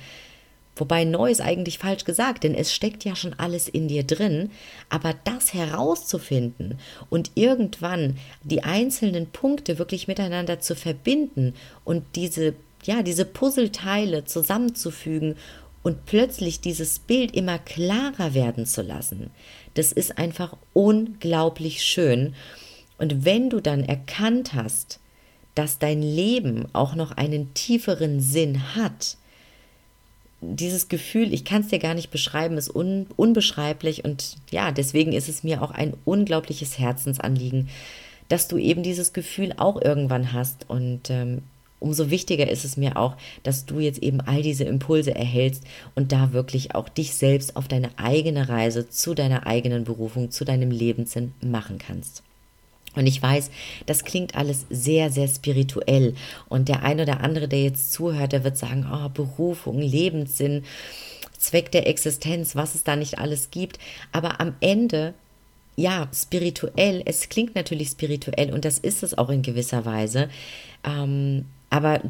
Wobei 0.78 1.04
neu 1.04 1.30
ist 1.30 1.40
eigentlich 1.40 1.78
falsch 1.78 2.04
gesagt, 2.04 2.44
denn 2.44 2.54
es 2.54 2.72
steckt 2.72 3.04
ja 3.04 3.16
schon 3.16 3.34
alles 3.34 3.68
in 3.68 3.88
dir 3.88 4.04
drin. 4.04 4.50
Aber 4.88 5.14
das 5.24 5.52
herauszufinden 5.52 6.78
und 7.10 7.32
irgendwann 7.34 8.16
die 8.44 8.62
einzelnen 8.62 9.26
Punkte 9.26 9.78
wirklich 9.78 10.06
miteinander 10.06 10.60
zu 10.60 10.76
verbinden 10.76 11.54
und 11.84 12.04
diese 12.14 12.54
ja, 12.84 13.02
diese 13.02 13.24
Puzzleteile 13.24 14.24
zusammenzufügen 14.24 15.36
und 15.82 16.06
plötzlich 16.06 16.60
dieses 16.60 16.98
Bild 16.98 17.34
immer 17.34 17.58
klarer 17.58 18.34
werden 18.34 18.66
zu 18.66 18.82
lassen. 18.82 19.30
Das 19.74 19.92
ist 19.92 20.18
einfach 20.18 20.56
unglaublich 20.72 21.82
schön. 21.82 22.34
Und 22.98 23.24
wenn 23.24 23.48
du 23.48 23.60
dann 23.60 23.84
erkannt 23.84 24.54
hast, 24.54 24.98
dass 25.54 25.78
dein 25.78 26.02
Leben 26.02 26.66
auch 26.72 26.94
noch 26.94 27.12
einen 27.12 27.54
tieferen 27.54 28.20
Sinn 28.20 28.74
hat, 28.74 29.16
dieses 30.40 30.88
Gefühl, 30.88 31.32
ich 31.32 31.44
kann 31.44 31.62
es 31.62 31.68
dir 31.68 31.80
gar 31.80 31.94
nicht 31.94 32.10
beschreiben, 32.10 32.56
ist 32.56 32.74
un, 32.74 33.06
unbeschreiblich 33.16 34.04
und 34.04 34.36
ja, 34.50 34.70
deswegen 34.70 35.12
ist 35.12 35.28
es 35.28 35.42
mir 35.42 35.62
auch 35.62 35.72
ein 35.72 35.94
unglaubliches 36.04 36.78
Herzensanliegen, 36.78 37.68
dass 38.28 38.46
du 38.46 38.56
eben 38.56 38.82
dieses 38.82 39.12
Gefühl 39.12 39.54
auch 39.56 39.80
irgendwann 39.80 40.32
hast 40.32 40.68
und 40.68 41.10
ähm, 41.10 41.42
umso 41.80 42.10
wichtiger 42.10 42.50
ist 42.50 42.64
es 42.64 42.76
mir 42.76 42.96
auch, 42.96 43.16
dass 43.42 43.66
du 43.66 43.80
jetzt 43.80 44.02
eben 44.02 44.20
all 44.20 44.42
diese 44.42 44.64
Impulse 44.64 45.14
erhältst 45.14 45.64
und 45.94 46.12
da 46.12 46.32
wirklich 46.32 46.74
auch 46.74 46.88
dich 46.88 47.14
selbst 47.14 47.56
auf 47.56 47.68
deine 47.68 47.90
eigene 47.98 48.48
Reise 48.48 48.88
zu 48.88 49.14
deiner 49.14 49.46
eigenen 49.46 49.84
Berufung, 49.84 50.30
zu 50.30 50.44
deinem 50.44 50.70
Lebenssinn 50.70 51.32
machen 51.40 51.78
kannst. 51.78 52.22
Und 52.94 53.06
ich 53.06 53.22
weiß, 53.22 53.50
das 53.86 54.04
klingt 54.04 54.34
alles 54.34 54.66
sehr, 54.70 55.10
sehr 55.10 55.28
spirituell. 55.28 56.14
Und 56.48 56.68
der 56.68 56.82
ein 56.82 57.00
oder 57.00 57.20
andere, 57.20 57.46
der 57.46 57.62
jetzt 57.62 57.92
zuhört, 57.92 58.32
der 58.32 58.44
wird 58.44 58.56
sagen, 58.56 58.86
oh, 58.90 59.08
Berufung, 59.08 59.80
Lebenssinn, 59.80 60.64
Zweck 61.38 61.70
der 61.70 61.86
Existenz, 61.86 62.56
was 62.56 62.74
es 62.74 62.82
da 62.82 62.96
nicht 62.96 63.18
alles 63.18 63.50
gibt. 63.50 63.78
Aber 64.10 64.40
am 64.40 64.54
Ende 64.60 65.14
ja, 65.76 66.08
spirituell, 66.12 67.02
es 67.04 67.28
klingt 67.28 67.54
natürlich 67.54 67.90
spirituell 67.90 68.52
und 68.52 68.64
das 68.64 68.80
ist 68.80 69.04
es 69.04 69.16
auch 69.16 69.28
in 69.28 69.42
gewisser 69.42 69.84
Weise. 69.84 70.28
Ähm, 70.82 71.44
aber 71.70 72.00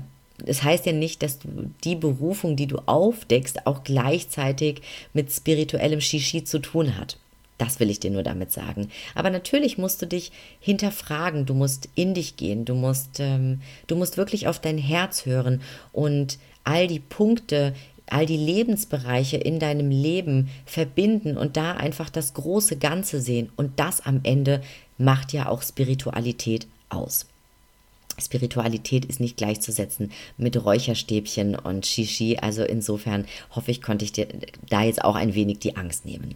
das 0.44 0.62
heißt 0.62 0.86
ja 0.86 0.92
nicht, 0.92 1.22
dass 1.22 1.38
du 1.40 1.70
die 1.84 1.96
Berufung, 1.96 2.54
die 2.54 2.68
du 2.68 2.78
aufdeckst, 2.86 3.66
auch 3.66 3.82
gleichzeitig 3.82 4.82
mit 5.12 5.32
spirituellem 5.32 6.00
Shishi 6.00 6.44
zu 6.44 6.60
tun 6.60 6.96
hat. 6.96 7.18
Das 7.58 7.80
will 7.80 7.90
ich 7.90 7.98
dir 7.98 8.12
nur 8.12 8.22
damit 8.22 8.52
sagen. 8.52 8.88
Aber 9.16 9.30
natürlich 9.30 9.78
musst 9.78 10.00
du 10.00 10.06
dich 10.06 10.30
hinterfragen, 10.60 11.44
du 11.44 11.54
musst 11.54 11.88
in 11.96 12.14
dich 12.14 12.36
gehen, 12.36 12.64
du 12.64 12.74
musst, 12.74 13.18
ähm, 13.18 13.60
du 13.88 13.96
musst 13.96 14.16
wirklich 14.16 14.46
auf 14.46 14.60
dein 14.60 14.78
Herz 14.78 15.26
hören 15.26 15.60
und 15.92 16.38
all 16.62 16.86
die 16.86 17.00
Punkte, 17.00 17.74
all 18.06 18.26
die 18.26 18.36
Lebensbereiche 18.36 19.38
in 19.38 19.58
deinem 19.58 19.90
Leben 19.90 20.48
verbinden 20.66 21.36
und 21.36 21.56
da 21.56 21.72
einfach 21.72 22.10
das 22.10 22.32
große 22.34 22.76
Ganze 22.76 23.20
sehen. 23.20 23.50
Und 23.56 23.80
das 23.80 24.00
am 24.00 24.20
Ende 24.22 24.62
macht 24.96 25.32
ja 25.32 25.48
auch 25.48 25.62
Spiritualität 25.62 26.68
aus. 26.88 27.26
Spiritualität 28.20 29.04
ist 29.04 29.20
nicht 29.20 29.36
gleichzusetzen 29.36 30.12
mit 30.36 30.62
Räucherstäbchen 30.62 31.54
und 31.54 31.86
Shishi. 31.86 32.38
Also 32.40 32.62
insofern 32.62 33.24
hoffe 33.54 33.70
ich, 33.70 33.82
konnte 33.82 34.04
ich 34.04 34.12
dir 34.12 34.28
da 34.68 34.82
jetzt 34.82 35.04
auch 35.04 35.14
ein 35.14 35.34
wenig 35.34 35.58
die 35.60 35.76
Angst 35.76 36.04
nehmen. 36.04 36.34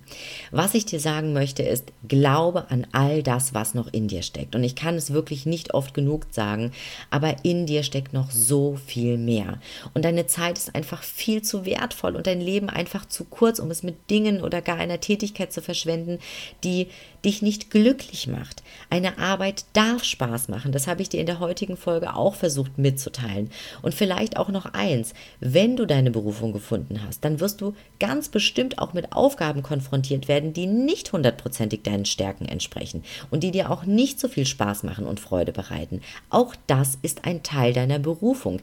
Was 0.51 0.75
ich 0.75 0.87
dir 0.87 1.01
sagen 1.01 1.33
möchte, 1.33 1.63
ist, 1.63 1.93
glaube 2.07 2.71
an 2.71 2.87
all 2.93 3.23
das, 3.23 3.55
was 3.55 3.75
noch 3.75 3.93
in 3.93 4.09
dir 4.09 4.23
steckt. 4.23 4.55
Und 4.55 4.65
ich 4.65 4.75
kann 4.75 4.95
es 4.95 5.13
wirklich 5.13 5.47
nicht 5.47 5.75
oft 5.75 5.95
genug 5.95 6.27
sagen, 6.31 6.73
aber 7.11 7.45
in 7.45 7.67
dir 7.67 7.83
steckt 7.83 8.13
noch 8.13 8.31
so 8.31 8.79
viel 8.87 9.19
mehr. 9.19 9.61
Und 9.95 10.05
deine 10.05 10.27
Zeit 10.27 10.59
ist 10.59 10.75
einfach 10.75 11.03
viel 11.03 11.43
zu 11.43 11.65
wertvoll 11.65 12.17
und 12.17 12.27
dein 12.27 12.41
Leben 12.41 12.69
einfach 12.69 13.07
zu 13.07 13.25
kurz, 13.25 13.59
um 13.59 13.71
es 13.71 13.83
mit 13.83 14.11
Dingen 14.11 14.43
oder 14.43 14.61
gar 14.61 14.77
einer 14.77 15.01
Tätigkeit 15.01 15.53
zu 15.53 15.63
verschwenden, 15.63 16.19
die 16.65 16.89
dich 17.25 17.43
nicht 17.43 17.71
glücklich 17.71 18.27
macht. 18.27 18.63
Eine 18.91 19.19
Arbeit 19.19 19.65
darf 19.73 20.05
Spaß 20.05 20.49
machen. 20.49 20.73
Das 20.73 20.87
habe 20.87 21.03
ich 21.03 21.09
dir 21.09 21.21
in 21.21 21.27
der 21.27 21.41
heutigen 21.41 21.77
Folge 21.77 22.15
auch 22.15 22.35
versucht 22.35 22.79
mitzuteilen. 22.79 23.51
Und 23.81 23.95
vielleicht 23.95 24.37
auch 24.37 24.49
noch 24.49 24.67
eins, 24.67 25.15
wenn 25.41 25.77
du 25.77 25.87
deine 25.87 26.11
Berufung 26.11 26.53
gefunden 26.53 27.01
hast, 27.07 27.25
dann 27.25 27.41
wirst 27.41 27.61
du 27.61 27.75
ganz 28.01 28.29
bestimmt 28.29 28.79
auch 28.79 28.93
mit 28.93 29.13
Aufgaben 29.13 29.63
konfrontiert 29.63 30.29
werden, 30.29 30.53
die 30.53 30.67
nicht 30.67 31.13
hundertprozentig 31.13 31.83
deinen 31.83 32.05
Stärken 32.05 32.47
entsprechen 32.47 33.05
und 33.31 33.43
die 33.43 33.51
dir 33.51 33.71
auch 33.71 33.85
nicht 33.85 34.19
so 34.19 34.29
viel 34.29 34.47
Spaß 34.47 34.83
machen 34.83 35.07
und 35.07 35.21
Freude 35.21 35.53
bereiten. 35.53 36.01
Auch 36.31 36.55
das 36.67 36.99
ist 37.03 37.25
ein 37.25 37.43
Teil 37.43 37.73
deiner 37.73 37.99
Berufung. 37.99 38.61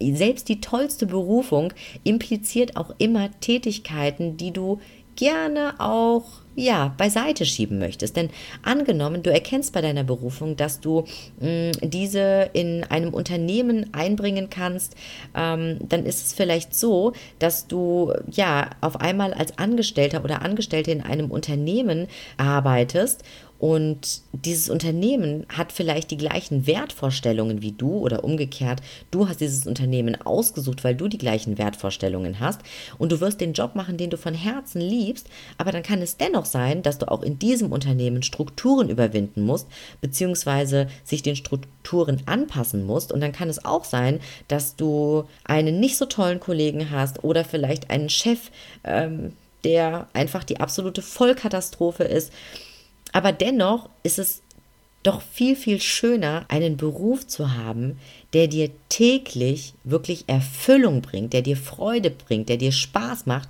Selbst 0.00 0.48
die 0.48 0.60
tollste 0.60 1.06
Berufung 1.06 1.72
impliziert 2.04 2.76
auch 2.76 2.94
immer 2.98 3.30
Tätigkeiten, 3.40 4.36
die 4.36 4.50
du 4.50 4.80
gerne 5.16 5.74
auch 5.78 6.24
ja, 6.54 6.94
beiseite 6.98 7.46
schieben 7.46 7.78
möchtest. 7.78 8.16
Denn 8.16 8.30
angenommen, 8.62 9.22
du 9.22 9.32
erkennst 9.32 9.72
bei 9.72 9.80
deiner 9.80 10.04
Berufung, 10.04 10.56
dass 10.56 10.80
du 10.80 11.04
mh, 11.40 11.48
mm, 11.48 11.72
diese 11.82 12.50
in 12.52 12.84
einem 12.84 13.14
Unternehmen 13.14 13.92
einbringen 13.94 14.50
kannst, 14.50 14.94
ähm, 15.34 15.78
dann 15.80 16.04
ist 16.04 16.26
es 16.26 16.34
vielleicht 16.34 16.74
so, 16.74 17.12
dass 17.38 17.68
du 17.68 18.12
ja 18.30 18.68
auf 18.80 19.00
einmal 19.00 19.32
als 19.32 19.56
Angestellter 19.58 20.24
oder 20.24 20.42
Angestellte 20.42 20.90
in 20.90 21.00
einem 21.00 21.30
Unternehmen 21.30 22.06
arbeitest 22.36 23.22
und 23.62 24.22
dieses 24.32 24.68
Unternehmen 24.68 25.46
hat 25.48 25.70
vielleicht 25.70 26.10
die 26.10 26.16
gleichen 26.16 26.66
Wertvorstellungen 26.66 27.62
wie 27.62 27.70
du 27.70 27.98
oder 27.98 28.24
umgekehrt. 28.24 28.82
Du 29.12 29.28
hast 29.28 29.40
dieses 29.40 29.68
Unternehmen 29.68 30.20
ausgesucht, 30.20 30.82
weil 30.82 30.96
du 30.96 31.06
die 31.06 31.16
gleichen 31.16 31.58
Wertvorstellungen 31.58 32.40
hast 32.40 32.60
und 32.98 33.12
du 33.12 33.20
wirst 33.20 33.40
den 33.40 33.52
Job 33.52 33.76
machen, 33.76 33.98
den 33.98 34.10
du 34.10 34.16
von 34.16 34.34
Herzen 34.34 34.80
liebst. 34.80 35.28
Aber 35.58 35.70
dann 35.70 35.84
kann 35.84 36.02
es 36.02 36.16
dennoch 36.16 36.44
sein, 36.44 36.82
dass 36.82 36.98
du 36.98 37.08
auch 37.08 37.22
in 37.22 37.38
diesem 37.38 37.70
Unternehmen 37.70 38.24
Strukturen 38.24 38.90
überwinden 38.90 39.42
musst, 39.42 39.68
beziehungsweise 40.00 40.88
sich 41.04 41.22
den 41.22 41.36
Strukturen 41.36 42.20
anpassen 42.26 42.84
musst. 42.84 43.12
Und 43.12 43.20
dann 43.20 43.30
kann 43.30 43.48
es 43.48 43.64
auch 43.64 43.84
sein, 43.84 44.18
dass 44.48 44.74
du 44.74 45.22
einen 45.44 45.78
nicht 45.78 45.98
so 45.98 46.06
tollen 46.06 46.40
Kollegen 46.40 46.90
hast 46.90 47.22
oder 47.22 47.44
vielleicht 47.44 47.90
einen 47.90 48.08
Chef, 48.08 48.50
ähm, 48.82 49.34
der 49.62 50.08
einfach 50.14 50.42
die 50.42 50.58
absolute 50.58 51.00
Vollkatastrophe 51.00 52.02
ist 52.02 52.32
aber 53.12 53.32
dennoch 53.32 53.88
ist 54.02 54.18
es 54.18 54.42
doch 55.02 55.20
viel, 55.20 55.56
viel 55.56 55.80
schöner, 55.80 56.44
einen 56.48 56.76
Beruf 56.76 57.26
zu 57.26 57.54
haben, 57.54 57.98
der 58.32 58.46
dir 58.46 58.70
täglich 58.88 59.74
wirklich 59.84 60.24
Erfüllung 60.28 61.02
bringt, 61.02 61.32
der 61.32 61.42
dir 61.42 61.56
Freude 61.56 62.10
bringt, 62.10 62.48
der 62.48 62.56
dir 62.56 62.72
Spaß 62.72 63.26
macht. 63.26 63.48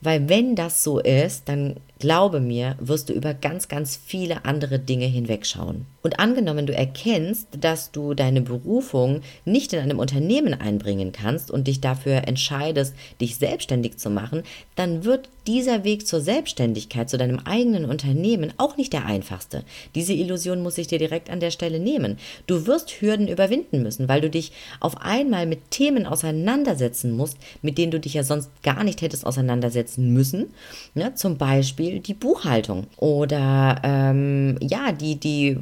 Weil 0.00 0.28
wenn 0.28 0.56
das 0.56 0.82
so 0.82 0.98
ist, 0.98 1.48
dann 1.48 1.76
glaube 2.00 2.40
mir, 2.40 2.76
wirst 2.80 3.08
du 3.08 3.12
über 3.12 3.34
ganz, 3.34 3.68
ganz 3.68 3.96
viele 4.04 4.44
andere 4.44 4.80
Dinge 4.80 5.06
hinwegschauen. 5.06 5.86
Und 6.02 6.18
angenommen, 6.18 6.66
du 6.66 6.74
erkennst, 6.74 7.48
dass 7.60 7.92
du 7.92 8.14
deine 8.14 8.40
Berufung 8.40 9.20
nicht 9.44 9.72
in 9.72 9.78
einem 9.78 9.98
Unternehmen 9.98 10.54
einbringen 10.54 11.12
kannst 11.12 11.50
und 11.50 11.68
dich 11.68 11.80
dafür 11.80 12.26
entscheidest, 12.26 12.94
dich 13.20 13.36
selbstständig 13.36 13.98
zu 13.98 14.10
machen, 14.10 14.42
dann 14.76 15.04
wird 15.04 15.28
dieser 15.46 15.84
Weg 15.84 16.06
zur 16.06 16.20
Selbstständigkeit, 16.20 17.10
zu 17.10 17.18
deinem 17.18 17.40
eigenen 17.40 17.84
Unternehmen 17.84 18.52
auch 18.56 18.76
nicht 18.76 18.92
der 18.92 19.06
einfachste. 19.06 19.64
Diese 19.94 20.12
Illusion 20.12 20.62
muss 20.62 20.78
ich 20.78 20.86
dir 20.86 20.98
direkt 20.98 21.28
an 21.28 21.40
der 21.40 21.50
Stelle 21.50 21.80
nehmen. 21.80 22.18
Du 22.46 22.66
wirst 22.66 23.00
Hürden 23.00 23.26
überwinden 23.26 23.82
müssen, 23.82 24.08
weil 24.08 24.20
du 24.20 24.30
dich 24.30 24.52
auf 24.80 24.98
einmal 24.98 25.46
mit 25.46 25.70
Themen 25.70 26.06
auseinandersetzen 26.06 27.16
musst, 27.16 27.36
mit 27.62 27.78
denen 27.78 27.90
du 27.90 28.00
dich 28.00 28.14
ja 28.14 28.22
sonst 28.22 28.50
gar 28.62 28.84
nicht 28.84 29.02
hättest 29.02 29.26
auseinandersetzen 29.26 30.12
müssen. 30.12 30.54
Ja, 30.94 31.14
zum 31.14 31.36
Beispiel 31.36 31.89
die 31.98 32.14
Buchhaltung 32.14 32.86
oder 32.96 33.80
ähm, 33.82 34.56
ja, 34.60 34.92
die, 34.92 35.16
die 35.16 35.58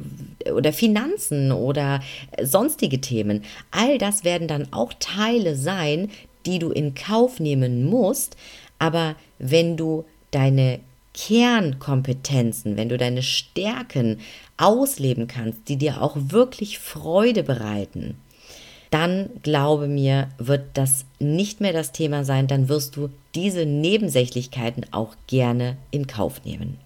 oder 0.53 0.71
Finanzen 0.71 1.51
oder 1.51 2.01
sonstige 2.41 3.01
Themen. 3.01 3.43
All 3.71 3.97
das 3.97 4.23
werden 4.23 4.47
dann 4.47 4.71
auch 4.71 4.93
Teile 4.99 5.55
sein, 5.55 6.09
die 6.45 6.59
du 6.59 6.69
in 6.69 6.93
Kauf 6.93 7.39
nehmen 7.39 7.85
musst. 7.85 8.37
Aber 8.77 9.15
wenn 9.39 9.75
du 9.75 10.05
deine 10.31 10.79
Kernkompetenzen, 11.13 12.77
wenn 12.77 12.89
du 12.89 12.97
deine 12.97 13.23
Stärken 13.23 14.19
ausleben 14.57 15.27
kannst, 15.27 15.67
die 15.67 15.77
dir 15.77 16.01
auch 16.01 16.15
wirklich 16.15 16.79
Freude 16.79 17.43
bereiten, 17.43 18.17
dann 18.91 19.29
glaube 19.43 19.87
mir, 19.87 20.29
wird 20.37 20.65
das 20.73 21.05
nicht 21.19 21.61
mehr 21.61 21.73
das 21.73 21.91
Thema 21.91 22.23
sein, 22.23 22.47
dann 22.47 22.69
wirst 22.69 22.95
du 22.95 23.09
diese 23.35 23.65
Nebensächlichkeiten 23.65 24.85
auch 24.91 25.15
gerne 25.27 25.77
in 25.91 26.07
Kauf 26.07 26.43
nehmen. 26.43 26.77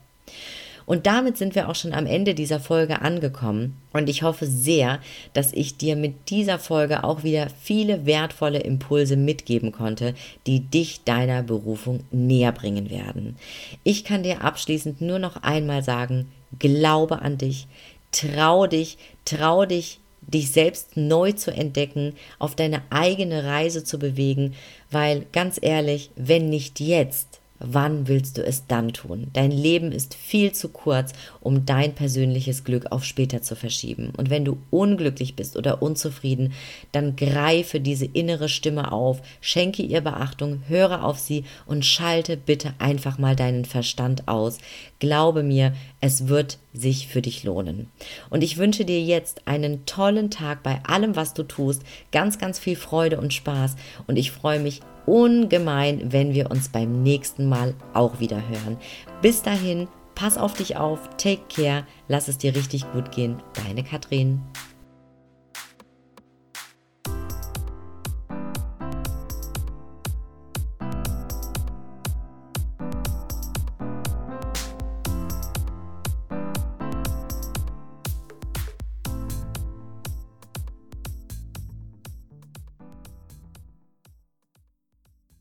Und 0.86 1.08
damit 1.08 1.38
sind 1.38 1.56
wir 1.56 1.70
auch 1.70 1.76
schon 1.76 1.94
am 1.94 2.06
Ende 2.06 2.36
dieser 2.36 2.60
Folge 2.60 3.02
angekommen. 3.02 3.78
Und 3.94 4.10
ich 4.10 4.24
hoffe 4.24 4.46
sehr, 4.46 5.00
dass 5.34 5.54
ich 5.54 5.78
dir 5.78 5.96
mit 5.96 6.30
dieser 6.30 6.60
Folge 6.60 7.04
auch 7.04 7.24
wieder 7.24 7.48
viele 7.62 8.06
wertvolle 8.06 8.60
Impulse 8.60 9.16
mitgeben 9.16 9.72
konnte, 9.72 10.14
die 10.46 10.60
dich 10.60 11.04
deiner 11.06 11.42
Berufung 11.44 12.02
näher 12.12 12.52
bringen 12.52 12.90
werden. 12.90 13.38
Ich 13.84 14.04
kann 14.04 14.24
dir 14.24 14.44
abschließend 14.44 15.02
nur 15.02 15.20
noch 15.20 15.38
einmal 15.38 15.84
sagen, 15.84 16.30
glaube 16.60 17.22
an 17.22 17.38
dich, 17.38 17.68
trau 18.12 18.68
dich, 18.68 18.98
trau 19.26 19.66
dich, 19.66 20.00
dich 20.28 20.52
selbst 20.52 20.98
neu 20.98 21.32
zu 21.32 21.52
entdecken, 21.52 22.14
auf 22.40 22.56
deine 22.56 22.82
eigene 22.90 23.44
Reise 23.44 23.84
zu 23.84 24.00
bewegen, 24.00 24.56
weil 24.92 25.26
ganz 25.32 25.60
ehrlich, 25.62 26.12
wenn 26.16 26.50
nicht 26.50 26.80
jetzt, 26.80 27.42
Wann 27.66 28.10
willst 28.10 28.38
du 28.38 28.44
es 28.44 28.68
dann 28.68 28.92
tun? 28.92 29.28
Dein 29.32 29.50
Leben 29.50 29.94
ist 29.94 30.16
viel 30.16 30.52
zu 30.52 30.68
kurz, 30.68 31.14
um 31.40 31.66
dein 31.66 31.96
persönliches 31.96 32.66
Glück 32.66 32.92
auf 32.92 33.06
später 33.06 33.42
zu 33.42 33.56
verschieben. 33.56 34.12
Und 34.18 34.30
wenn 34.30 34.44
du 34.44 34.58
unglücklich 34.70 35.38
bist 35.38 35.56
oder 35.56 35.82
unzufrieden, 35.82 36.52
dann 36.92 37.16
greife 37.16 37.80
diese 37.80 38.06
innere 38.06 38.50
Stimme 38.50 38.92
auf, 38.92 39.22
schenke 39.40 39.82
ihr 39.82 40.02
Beachtung, 40.02 40.64
höre 40.68 41.06
auf 41.06 41.20
sie 41.20 41.46
und 41.66 41.86
schalte 41.86 42.36
bitte 42.36 42.74
einfach 42.80 43.18
mal 43.18 43.38
deinen 43.38 43.64
Verstand 43.64 44.28
aus. 44.28 44.58
Glaube 45.00 45.42
mir, 45.42 45.74
es 46.04 46.28
wird 46.28 46.58
sich 46.74 47.08
für 47.08 47.22
dich 47.22 47.46
lohnen. 47.46 47.90
Und 48.30 48.44
ich 48.44 48.58
wünsche 48.58 48.84
dir 48.84 49.02
jetzt 49.02 49.48
einen 49.48 49.86
tollen 49.86 50.30
Tag 50.30 50.62
bei 50.62 50.82
allem, 50.86 51.16
was 51.16 51.34
du 51.34 51.44
tust. 51.44 51.82
Ganz, 52.12 52.38
ganz 52.38 52.60
viel 52.60 52.76
Freude 52.76 53.22
und 53.22 53.34
Spaß. 53.34 53.78
Und 54.06 54.18
ich 54.18 54.32
freue 54.32 54.60
mich 54.60 54.82
ungemein, 55.06 56.12
wenn 56.12 56.34
wir 56.34 56.52
uns 56.52 56.68
beim 56.68 57.04
nächsten 57.04 57.48
Mal 57.48 57.74
auch 57.94 58.20
wieder 58.20 58.46
hören. 58.50 58.76
Bis 59.22 59.44
dahin, 59.44 59.88
pass 60.14 60.38
auf 60.38 60.56
dich 60.56 60.76
auf, 60.76 61.08
take 61.16 61.44
care, 61.48 61.88
lass 62.10 62.28
es 62.28 62.38
dir 62.38 62.54
richtig 62.54 62.84
gut 62.92 63.14
gehen. 63.14 63.42
Deine 63.66 63.86
Katrin. 63.86 64.42